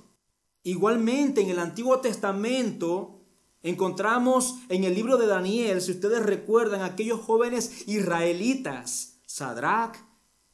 Igualmente 0.63 1.41
en 1.41 1.51
el 1.51 1.59
Antiguo 1.59 2.01
Testamento 2.01 3.23
encontramos 3.63 4.57
en 4.69 4.85
el 4.85 4.95
libro 4.95 5.17
de 5.17 5.27
Daniel, 5.27 5.81
si 5.81 5.93
ustedes 5.93 6.23
recuerdan, 6.23 6.83
aquellos 6.83 7.21
jóvenes 7.21 7.89
israelitas, 7.89 9.08
Sadrach, 9.29 9.95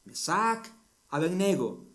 Mesach, 0.03 0.67
Abednego, 1.07 1.85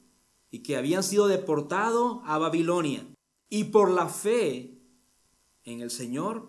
y 0.50 0.62
que 0.62 0.78
habían 0.78 1.02
sido 1.02 1.28
deportados 1.28 2.22
a 2.24 2.38
Babilonia. 2.38 3.06
Y 3.50 3.64
por 3.64 3.90
la 3.90 4.08
fe 4.08 4.80
en 5.64 5.82
el 5.82 5.90
Señor, 5.90 6.48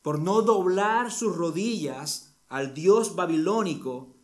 por 0.00 0.20
no 0.20 0.42
doblar 0.42 1.10
sus 1.10 1.36
rodillas 1.36 2.36
al 2.46 2.72
Dios 2.72 3.16
babilónico, 3.16 4.14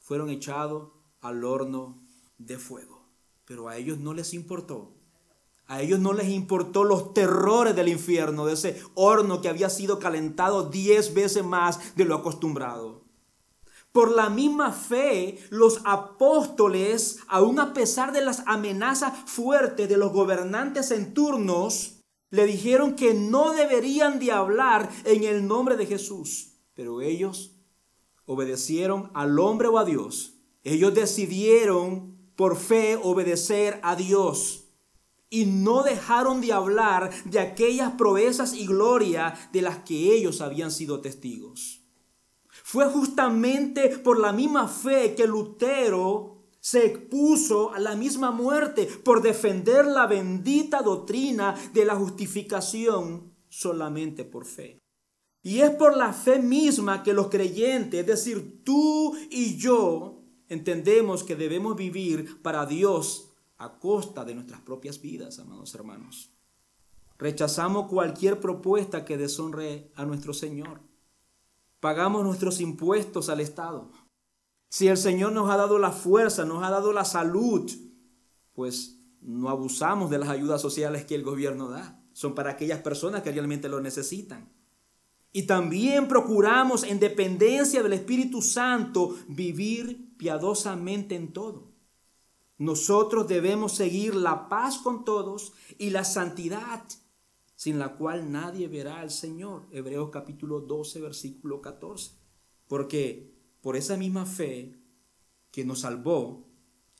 fueron 0.00 0.28
echados 0.28 0.90
al 1.20 1.44
horno 1.44 2.02
de 2.36 2.58
fuego. 2.58 3.06
Pero 3.44 3.68
a 3.68 3.76
ellos 3.76 3.98
no 3.98 4.12
les 4.12 4.34
importó. 4.34 4.96
A 5.66 5.82
ellos 5.82 6.00
no 6.00 6.12
les 6.14 6.28
importó 6.28 6.82
los 6.82 7.14
terrores 7.14 7.76
del 7.76 7.88
infierno, 7.88 8.44
de 8.46 8.54
ese 8.54 8.82
horno 8.94 9.40
que 9.40 9.48
había 9.48 9.70
sido 9.70 10.00
calentado 10.00 10.68
diez 10.68 11.14
veces 11.14 11.44
más 11.44 11.94
de 11.94 12.04
lo 12.04 12.16
acostumbrado. 12.16 13.01
Por 13.92 14.10
la 14.10 14.30
misma 14.30 14.72
fe, 14.72 15.38
los 15.50 15.80
apóstoles, 15.84 17.18
aun 17.28 17.60
a 17.60 17.74
pesar 17.74 18.12
de 18.12 18.24
las 18.24 18.42
amenazas 18.46 19.12
fuertes 19.26 19.88
de 19.88 19.98
los 19.98 20.12
gobernantes 20.12 20.90
en 20.90 21.12
turnos, 21.12 22.00
le 22.30 22.46
dijeron 22.46 22.96
que 22.96 23.12
no 23.12 23.52
deberían 23.52 24.18
de 24.18 24.32
hablar 24.32 24.90
en 25.04 25.24
el 25.24 25.46
nombre 25.46 25.76
de 25.76 25.84
Jesús. 25.84 26.54
Pero 26.72 27.02
ellos 27.02 27.54
obedecieron 28.24 29.10
al 29.12 29.38
hombre 29.38 29.68
o 29.68 29.78
a 29.78 29.84
Dios. 29.84 30.38
Ellos 30.64 30.94
decidieron 30.94 32.16
por 32.34 32.56
fe 32.56 32.98
obedecer 33.02 33.78
a 33.82 33.94
Dios 33.94 34.62
y 35.28 35.44
no 35.46 35.82
dejaron 35.82 36.40
de 36.40 36.52
hablar 36.52 37.10
de 37.24 37.40
aquellas 37.40 37.92
proezas 37.92 38.54
y 38.54 38.66
gloria 38.66 39.34
de 39.52 39.62
las 39.62 39.78
que 39.78 40.14
ellos 40.14 40.40
habían 40.40 40.70
sido 40.70 41.00
testigos. 41.00 41.81
Fue 42.72 42.86
justamente 42.86 43.98
por 43.98 44.18
la 44.18 44.32
misma 44.32 44.66
fe 44.66 45.14
que 45.14 45.26
Lutero 45.26 46.46
se 46.58 46.86
expuso 46.86 47.70
a 47.74 47.78
la 47.78 47.96
misma 47.96 48.30
muerte 48.30 48.88
por 49.04 49.20
defender 49.20 49.84
la 49.84 50.06
bendita 50.06 50.80
doctrina 50.80 51.54
de 51.74 51.84
la 51.84 51.96
justificación 51.96 53.34
solamente 53.50 54.24
por 54.24 54.46
fe. 54.46 54.78
Y 55.42 55.60
es 55.60 55.68
por 55.72 55.98
la 55.98 56.14
fe 56.14 56.38
misma 56.38 57.02
que 57.02 57.12
los 57.12 57.28
creyentes, 57.28 58.00
es 58.00 58.06
decir, 58.06 58.64
tú 58.64 59.18
y 59.28 59.58
yo, 59.58 60.22
entendemos 60.48 61.24
que 61.24 61.36
debemos 61.36 61.76
vivir 61.76 62.40
para 62.40 62.64
Dios 62.64 63.34
a 63.58 63.78
costa 63.78 64.24
de 64.24 64.34
nuestras 64.34 64.62
propias 64.62 64.98
vidas, 64.98 65.38
amados 65.38 65.74
hermanos. 65.74 66.30
Rechazamos 67.18 67.88
cualquier 67.88 68.40
propuesta 68.40 69.04
que 69.04 69.18
deshonre 69.18 69.92
a 69.94 70.06
nuestro 70.06 70.32
Señor 70.32 70.90
pagamos 71.82 72.22
nuestros 72.22 72.60
impuestos 72.60 73.28
al 73.28 73.40
Estado. 73.40 73.90
Si 74.68 74.86
el 74.86 74.96
Señor 74.96 75.32
nos 75.32 75.50
ha 75.50 75.56
dado 75.56 75.80
la 75.80 75.90
fuerza, 75.90 76.44
nos 76.44 76.62
ha 76.62 76.70
dado 76.70 76.92
la 76.92 77.04
salud, 77.04 77.68
pues 78.52 79.00
no 79.20 79.48
abusamos 79.48 80.08
de 80.08 80.18
las 80.18 80.28
ayudas 80.28 80.62
sociales 80.62 81.04
que 81.04 81.16
el 81.16 81.24
gobierno 81.24 81.68
da. 81.68 82.00
Son 82.12 82.36
para 82.36 82.52
aquellas 82.52 82.78
personas 82.82 83.22
que 83.22 83.32
realmente 83.32 83.68
lo 83.68 83.80
necesitan. 83.80 84.52
Y 85.32 85.42
también 85.48 86.06
procuramos 86.06 86.84
en 86.84 87.00
dependencia 87.00 87.82
del 87.82 87.94
Espíritu 87.94 88.42
Santo 88.42 89.16
vivir 89.26 90.16
piadosamente 90.16 91.16
en 91.16 91.32
todo. 91.32 91.72
Nosotros 92.58 93.26
debemos 93.26 93.72
seguir 93.72 94.14
la 94.14 94.48
paz 94.48 94.78
con 94.78 95.04
todos 95.04 95.52
y 95.78 95.90
la 95.90 96.04
santidad 96.04 96.84
sin 97.62 97.78
la 97.78 97.94
cual 97.94 98.32
nadie 98.32 98.66
verá 98.66 98.98
al 98.98 99.12
Señor. 99.12 99.68
Hebreos 99.70 100.10
capítulo 100.10 100.62
12, 100.62 101.00
versículo 101.00 101.62
14. 101.62 102.10
Porque 102.66 103.38
por 103.60 103.76
esa 103.76 103.96
misma 103.96 104.26
fe 104.26 104.82
que 105.52 105.64
nos 105.64 105.82
salvó, 105.82 106.50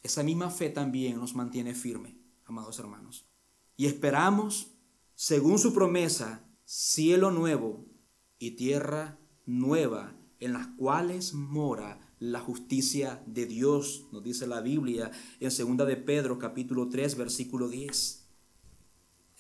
esa 0.05 0.23
misma 0.23 0.51
fe 0.51 0.71
también 0.71 1.17
nos 1.17 1.35
mantiene 1.35 1.75
firme, 1.75 2.17
amados 2.45 2.79
hermanos. 2.79 3.27
Y 3.77 3.87
esperamos, 3.87 4.69
según 5.17 5.59
su 5.59 5.75
promesa, 5.75 6.49
cielo 6.65 7.33
nuevo 7.33 7.85
y 8.39 8.53
tierra 8.53 9.19
nueva, 9.45 10.17
en 10.39 10.53
las 10.53 10.69
cuales 10.77 11.35
mora 11.35 12.15
la 12.21 12.39
justicia 12.39 13.21
de 13.27 13.47
Dios, 13.47 14.07
nos 14.13 14.23
dice 14.23 14.47
la 14.47 14.61
Biblia 14.61 15.11
en 15.41 15.77
2 15.77 15.89
de 15.89 15.97
Pedro 15.97 16.39
capítulo 16.39 16.89
3 16.89 17.17
versículo 17.17 17.69
10 17.69 18.22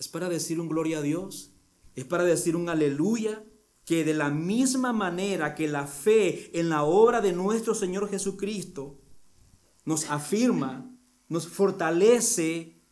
es 0.02 0.08
para 0.08 0.28
decir 0.28 0.58
un 0.58 0.68
gloria 0.68 0.98
a 0.98 1.00
Dios, 1.00 1.54
es 1.94 2.04
para 2.04 2.24
decir 2.24 2.56
un 2.56 2.68
aleluya, 2.68 3.44
que 3.84 4.02
de 4.02 4.14
la 4.14 4.30
misma 4.30 4.92
manera 4.92 5.54
que 5.54 5.68
la 5.68 5.86
fe 5.86 6.50
en 6.58 6.70
la 6.70 6.82
obra 6.82 7.20
de 7.20 7.32
nuestro 7.32 7.72
Señor 7.72 8.10
Jesucristo 8.10 9.00
nos 9.84 10.10
afirma, 10.10 10.92
nos 11.28 11.46
fortalece 11.46 12.82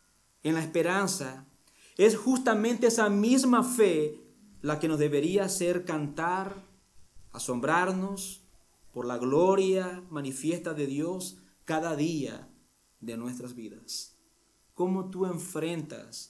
en 0.45 0.55
la 0.55 0.61
esperanza, 0.61 1.49
es 1.97 2.17
justamente 2.17 2.87
esa 2.87 3.09
misma 3.11 3.65
fe 3.65 4.23
la 4.63 4.79
que 4.79 4.87
nos 4.87 5.01
debería 5.01 5.47
hacer 5.47 5.85
cantar, 5.85 6.65
asombrarnos 7.33 8.45
por 8.93 9.05
la 9.05 9.19
gloria 9.19 10.05
manifiesta 10.11 10.75
de 10.75 10.87
Dios 10.87 11.43
cada 11.65 11.97
día 11.97 12.49
de 13.01 13.17
nuestras 13.17 13.57
vidas. 13.57 14.17
¿Cómo 14.75 15.11
tú 15.11 15.27
enfrentas 15.27 16.30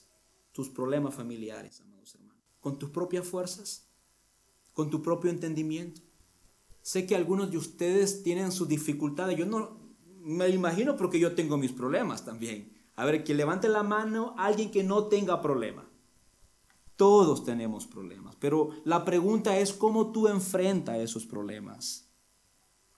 tus 0.51 0.69
problemas 0.69 1.15
familiares, 1.15 1.81
amados 1.81 2.13
hermanos, 2.15 2.37
con 2.59 2.77
tus 2.77 2.89
propias 2.89 3.27
fuerzas, 3.27 3.87
con 4.73 4.89
tu 4.89 5.01
propio 5.01 5.29
entendimiento. 5.31 6.01
Sé 6.81 7.05
que 7.05 7.15
algunos 7.15 7.51
de 7.51 7.57
ustedes 7.57 8.23
tienen 8.23 8.51
sus 8.51 8.67
dificultades. 8.67 9.37
Yo 9.37 9.45
no 9.45 9.77
me 10.21 10.49
imagino 10.49 10.95
porque 10.95 11.19
yo 11.19 11.35
tengo 11.35 11.57
mis 11.57 11.71
problemas 11.71 12.25
también. 12.25 12.73
A 12.95 13.05
ver, 13.05 13.23
que 13.23 13.33
levante 13.33 13.69
la 13.69 13.83
mano 13.83 14.35
alguien 14.37 14.71
que 14.71 14.83
no 14.83 15.05
tenga 15.05 15.41
problema. 15.41 15.87
Todos 16.95 17.43
tenemos 17.43 17.87
problemas, 17.87 18.35
pero 18.35 18.69
la 18.83 19.05
pregunta 19.05 19.57
es 19.57 19.73
cómo 19.73 20.11
tú 20.11 20.27
enfrentas 20.27 20.97
esos 20.97 21.25
problemas. 21.25 22.09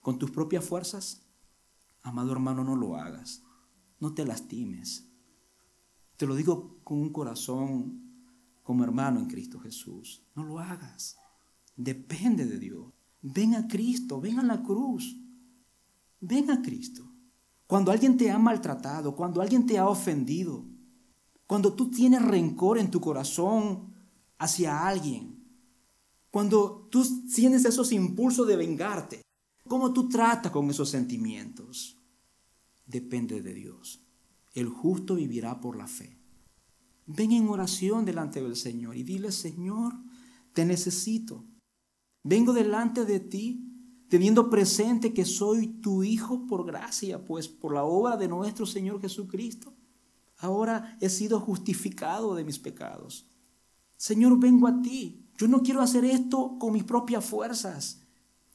¿Con 0.02 0.20
tus 0.20 0.32
propias 0.32 0.66
fuerzas? 0.66 1.22
Amado 2.02 2.34
hermano, 2.34 2.66
no 2.66 2.76
lo 2.76 2.98
hagas. 2.98 3.44
No 4.00 4.14
te 4.14 4.26
lastimes. 4.26 5.10
Te 6.18 6.28
lo 6.28 6.36
digo 6.36 6.73
con 6.84 7.00
un 7.00 7.12
corazón 7.12 8.04
como 8.64 8.84
hermano 8.84 9.20
en 9.20 9.28
Cristo 9.28 9.60
Jesús. 9.60 10.24
No 10.36 10.44
lo 10.44 10.60
hagas. 10.60 11.18
Depende 11.76 12.46
de 12.46 12.60
Dios. 12.60 12.94
Ven 13.22 13.56
a 13.56 13.68
Cristo, 13.68 14.20
ven 14.20 14.40
a 14.40 14.44
la 14.44 14.62
cruz. 14.64 15.18
Ven 16.20 16.52
a 16.52 16.62
Cristo. 16.62 17.10
Cuando 17.68 17.92
alguien 17.92 18.18
te 18.18 18.30
ha 18.30 18.38
maltratado, 18.38 19.16
cuando 19.16 19.42
alguien 19.42 19.66
te 19.66 19.78
ha 19.78 19.88
ofendido, 19.88 20.66
cuando 21.48 21.74
tú 21.74 21.90
tienes 21.90 22.22
rencor 22.22 22.78
en 22.78 22.92
tu 22.92 23.02
corazón 23.02 23.94
hacia 24.38 24.88
alguien, 24.88 25.44
cuando 26.30 26.88
tú 26.90 27.06
tienes 27.34 27.66
esos 27.66 27.92
impulsos 27.92 28.48
de 28.48 28.56
vengarte, 28.56 29.22
¿cómo 29.68 29.94
tú 29.94 30.10
tratas 30.10 30.52
con 30.52 30.70
esos 30.70 30.90
sentimientos? 30.90 31.98
Depende 32.86 33.42
de 33.42 33.54
Dios. 33.54 34.02
El 34.54 34.70
justo 34.70 35.16
vivirá 35.16 35.60
por 35.62 35.78
la 35.78 35.88
fe. 35.88 36.23
Ven 37.06 37.32
en 37.32 37.50
oración 37.50 38.06
delante 38.06 38.42
del 38.42 38.56
Señor 38.56 38.96
y 38.96 39.04
dile, 39.04 39.32
Señor, 39.32 39.94
te 40.54 40.66
necesito. 40.66 41.46
Vengo 42.24 42.54
delante 42.54 43.06
de 43.06 43.20
ti 43.20 43.70
teniendo 44.08 44.50
presente 44.50 45.14
que 45.14 45.26
soy 45.26 45.68
tu 45.82 46.04
hijo 46.04 46.46
por 46.46 46.66
gracia, 46.66 47.26
pues 47.26 47.48
por 47.48 47.74
la 47.74 47.84
obra 47.84 48.16
de 48.16 48.28
nuestro 48.28 48.66
Señor 48.66 49.02
Jesucristo. 49.02 49.74
Ahora 50.38 50.98
he 51.02 51.10
sido 51.10 51.40
justificado 51.40 52.36
de 52.36 52.44
mis 52.44 52.60
pecados. 52.60 53.28
Señor, 53.98 54.40
vengo 54.40 54.68
a 54.68 54.82
ti. 54.82 55.26
Yo 55.38 55.48
no 55.48 55.64
quiero 55.64 55.82
hacer 55.82 56.06
esto 56.06 56.58
con 56.60 56.74
mis 56.74 56.84
propias 56.84 57.26
fuerzas. 57.26 58.04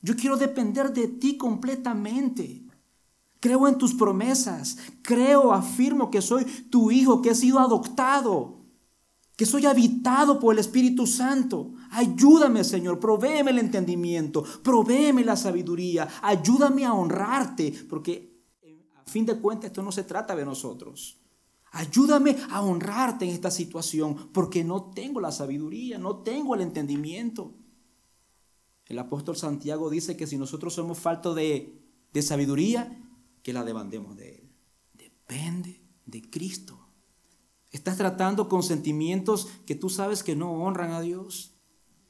Yo 0.01 0.14
quiero 0.14 0.36
depender 0.36 0.92
de 0.92 1.09
ti 1.09 1.36
completamente. 1.36 2.68
Creo 3.41 3.68
en 3.68 3.78
tus 3.78 3.95
promesas. 3.95 4.78
Creo, 5.03 5.53
afirmo 5.53 6.11
que 6.11 6.20
soy 6.22 6.45
tu 6.45 6.91
hijo, 6.91 7.22
que 7.22 7.30
he 7.30 7.34
sido 7.34 7.59
adoptado, 7.59 8.59
que 9.36 9.47
soy 9.47 9.66
habitado 9.66 10.41
por 10.41 10.53
el 10.55 10.59
Espíritu 10.59 11.07
Santo. 11.07 11.74
Ayúdame, 11.93 12.64
Señor, 12.64 12.99
provéeme 12.99 13.53
el 13.53 13.61
entendimiento, 13.61 14.43
provéeme 14.62 15.24
la 15.24 15.36
sabiduría, 15.36 16.09
ayúdame 16.22 16.84
a 16.84 16.93
honrarte, 16.93 17.72
porque 17.89 18.43
a 18.97 19.09
fin 19.09 19.24
de 19.24 19.39
cuentas 19.39 19.66
esto 19.66 19.82
no 19.82 19.93
se 19.93 20.03
trata 20.03 20.34
de 20.34 20.45
nosotros. 20.45 21.20
Ayúdame 21.70 22.36
a 22.51 22.62
honrarte 22.62 23.26
en 23.26 23.30
esta 23.30 23.53
situación, 23.53 24.30
porque 24.32 24.64
no 24.64 24.91
tengo 24.91 25.20
la 25.20 25.30
sabiduría, 25.30 25.99
no 25.99 26.16
tengo 26.22 26.57
el 26.57 26.62
entendimiento. 26.62 27.55
El 28.86 28.99
apóstol 28.99 29.36
Santiago 29.36 29.91
dice 29.91 30.16
que 30.16 30.26
si 30.26 30.36
nosotros 30.36 30.74
somos 30.74 30.99
faltos 30.99 31.36
de, 31.36 31.80
de 32.12 32.22
sabiduría, 32.22 33.08
que 33.49 33.55
la 33.55 33.64
demandemos 33.64 34.14
de 34.14 34.34
Él. 34.34 34.53
Depende 34.92 35.80
de 36.05 36.20
Cristo. 36.28 36.86
Estás 37.70 37.96
tratando 37.96 38.46
con 38.46 38.62
sentimientos 38.62 39.49
que 39.64 39.74
tú 39.74 39.88
sabes 39.88 40.22
que 40.22 40.36
no 40.36 40.53
honran 40.53 40.90
a 40.90 41.01
Dios 41.01 41.55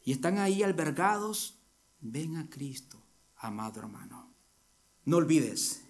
y 0.02 0.10
están 0.10 0.38
ahí 0.38 0.64
albergados. 0.64 1.62
Ven 2.00 2.38
a 2.38 2.50
Cristo, 2.50 3.00
amado 3.36 3.78
hermano. 3.78 4.34
No 5.04 5.18
olvides, 5.18 5.84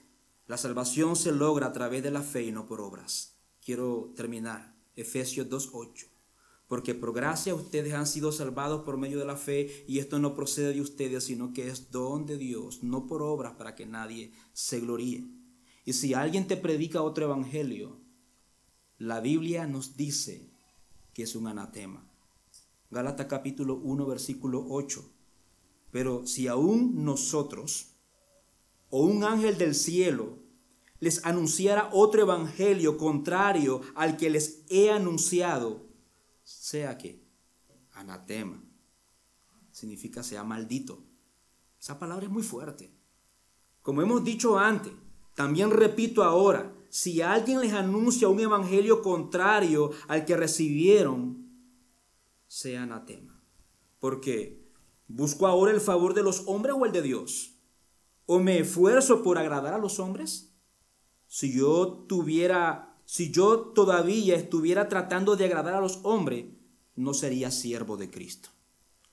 la 0.47 0.59
salvación 0.59 1.17
se 1.17 1.33
logra 1.33 1.69
a 1.69 1.73
través 1.73 2.03
de 2.03 2.11
la 2.11 2.21
fe 2.21 2.43
y 2.43 2.53
no 2.53 2.67
por 2.67 2.83
obras. 2.83 3.39
Quiero 3.65 4.13
terminar. 4.15 4.77
Efesios 4.97 5.49
2.8 5.49 6.09
porque 6.67 6.95
por 6.95 7.15
gracia 7.15 7.55
ustedes 7.55 7.95
han 7.95 8.07
sido 8.07 8.31
salvados 8.31 8.83
por 8.83 8.99
medio 8.99 9.19
de 9.19 9.25
la 9.25 9.37
fe 9.37 9.87
y 9.89 10.01
esto 10.01 10.19
no 10.19 10.35
procede 10.35 10.75
de 10.75 10.83
ustedes, 10.83 11.25
sino 11.25 11.55
que 11.55 11.69
es 11.69 11.91
don 11.91 12.27
de 12.27 12.37
Dios, 12.37 12.83
no 12.83 13.07
por 13.07 13.23
obras 13.23 13.55
para 13.55 13.75
que 13.75 13.87
nadie 13.87 14.33
se 14.53 14.81
gloríe. 14.81 15.38
Y 15.89 15.95
si 15.95 16.13
alguien 16.13 16.47
te 16.47 16.59
predica 16.59 17.01
otro 17.01 17.25
evangelio, 17.25 17.99
la 18.99 19.21
Biblia 19.21 19.67
nos 19.67 19.97
dice 19.97 20.51
que 21.15 21.23
es 21.23 21.35
un 21.35 21.47
anatema. 21.47 22.07
Gálatas 22.91 23.25
capítulo 23.25 23.77
1 23.77 24.05
versículo 24.05 24.67
8. 24.69 25.03
Pero 25.91 26.27
si 26.27 26.47
aún 26.47 27.07
nosotros 27.07 27.95
o 28.91 29.07
un 29.07 29.25
ángel 29.25 29.57
del 29.57 29.75
cielo 29.75 30.41
les 31.01 31.25
anunciara 31.25 31.89
otro 31.95 32.21
evangelio 32.21 32.99
contrario 32.99 33.81
al 33.95 34.19
que 34.19 34.29
les 34.29 34.65
he 34.69 34.91
anunciado, 34.91 35.87
sea 36.45 36.99
que 36.99 37.25
anatema 37.93 38.63
significa 39.73 40.23
sea 40.23 40.45
maldito. 40.45 41.03
Esa 41.81 41.99
palabra 41.99 42.27
es 42.27 42.31
muy 42.31 42.43
fuerte. 42.43 42.93
Como 43.81 44.03
hemos 44.03 44.23
dicho 44.23 44.59
antes, 44.59 44.93
también 45.39 45.71
repito 45.71 46.25
ahora, 46.25 46.75
si 46.89 47.23
alguien 47.23 47.61
les 47.61 47.73
anuncia 47.73 48.27
un 48.27 48.41
evangelio 48.41 49.03
contrario 49.03 49.93
al 50.09 50.25
que 50.25 50.37
recibieron, 50.37 51.47
sea 52.49 52.83
anatema. 52.83 53.41
Porque 54.01 54.69
busco 55.07 55.47
ahora 55.47 55.71
el 55.71 55.81
favor 55.81 56.15
de 56.15 56.25
los 56.25 56.43
hombres 56.49 56.75
o 56.77 56.85
el 56.87 56.91
de 56.91 57.03
Dios. 57.03 57.55
¿O 58.27 58.41
me 58.41 58.59
esfuerzo 58.59 59.23
por 59.23 59.39
agradar 59.39 59.75
a 59.75 59.79
los 59.79 60.01
hombres? 60.01 60.57
Si 61.29 61.57
yo 61.57 62.05
tuviera 62.09 62.99
si 63.05 63.31
yo 63.31 63.61
todavía 63.61 64.35
estuviera 64.35 64.89
tratando 64.89 65.37
de 65.37 65.45
agradar 65.45 65.75
a 65.75 65.81
los 65.81 66.01
hombres, 66.03 66.47
no 66.97 67.15
sería 67.15 67.53
siervo 67.53 67.97
de 67.97 68.11
Cristo. 68.11 68.49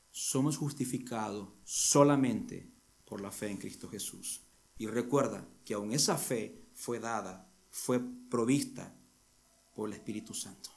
Somos 0.10 0.58
justificados 0.58 1.50
solamente 1.64 2.74
por 3.06 3.22
la 3.22 3.32
fe 3.32 3.52
en 3.52 3.58
Cristo 3.58 3.88
Jesús. 3.90 4.45
Y 4.78 4.88
recuerda 4.88 5.48
que 5.64 5.74
aún 5.74 5.92
esa 5.92 6.18
fe 6.18 6.68
fue 6.74 7.00
dada, 7.00 7.50
fue 7.70 8.02
provista 8.30 8.94
por 9.74 9.90
el 9.90 9.96
Espíritu 9.96 10.34
Santo. 10.34 10.70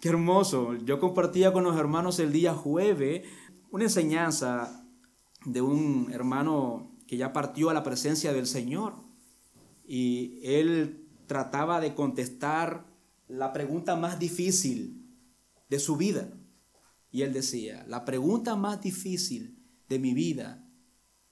Qué 0.00 0.08
hermoso. 0.08 0.74
Yo 0.74 0.98
compartía 0.98 1.52
con 1.52 1.64
los 1.64 1.78
hermanos 1.78 2.18
el 2.18 2.32
día 2.32 2.54
jueves 2.54 3.26
una 3.70 3.84
enseñanza 3.84 4.84
de 5.44 5.62
un 5.62 6.10
hermano 6.12 6.96
que 7.06 7.16
ya 7.16 7.32
partió 7.32 7.70
a 7.70 7.74
la 7.74 7.82
presencia 7.82 8.32
del 8.32 8.46
Señor. 8.46 8.94
Y 9.86 10.40
él 10.42 11.08
trataba 11.26 11.80
de 11.80 11.94
contestar 11.94 12.86
la 13.28 13.52
pregunta 13.52 13.96
más 13.96 14.18
difícil 14.18 15.06
de 15.68 15.78
su 15.78 15.96
vida. 15.96 16.32
Y 17.10 17.22
él 17.22 17.32
decía, 17.32 17.84
la 17.88 18.04
pregunta 18.04 18.56
más 18.56 18.80
difícil 18.80 19.58
de 19.88 19.98
mi 19.98 20.14
vida 20.14 20.66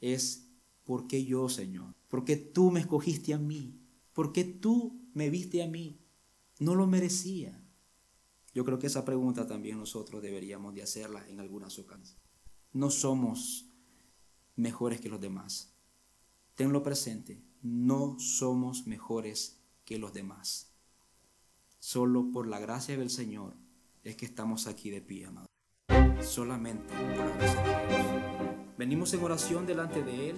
es, 0.01 0.50
¿por 0.91 1.07
qué 1.07 1.25
yo, 1.25 1.49
Señor? 1.49 1.95
¿Por 2.09 2.25
qué 2.25 2.35
tú 2.35 2.73
me 2.73 2.81
escogiste 2.81 3.33
a 3.33 3.39
mí? 3.39 3.79
¿Por 4.13 4.33
qué 4.33 4.43
tú 4.43 5.09
me 5.15 5.31
viste 5.31 5.63
a 5.63 5.69
mí? 5.69 6.01
No 6.59 6.75
lo 6.75 6.89
merecía. 6.89 7.65
Yo 8.53 8.65
creo 8.65 8.81
que 8.81 8.89
esa 8.89 9.05
pregunta 9.05 9.47
también 9.47 9.79
nosotros 9.79 10.21
deberíamos 10.21 10.75
de 10.75 10.83
hacerla 10.83 11.25
en 11.29 11.39
algunas 11.39 11.79
ocasiones. 11.79 12.17
No 12.73 12.91
somos 12.91 13.71
mejores 14.57 15.01
que 15.01 15.09
los 15.09 15.21
demás. 15.21 15.77
Tenlo 16.57 16.83
presente, 16.83 17.41
no 17.63 18.19
somos 18.19 18.89
mejores 18.89 19.61
que 19.85 19.97
los 19.97 20.13
demás. 20.13 20.73
Solo 21.79 22.33
por 22.33 22.49
la 22.49 22.59
gracia 22.59 22.99
del 22.99 23.11
Señor 23.11 23.55
es 24.03 24.17
que 24.17 24.27
estamos 24.27 24.67
aquí 24.67 24.91
de 24.91 25.03
pie, 25.03 25.27
amado. 25.27 25.50
Solamente 26.23 26.95
por. 27.17 27.31
Venimos 28.77 29.13
en 29.15 29.23
oración 29.23 29.67
delante 29.67 30.03
de 30.03 30.31
Él. 30.31 30.37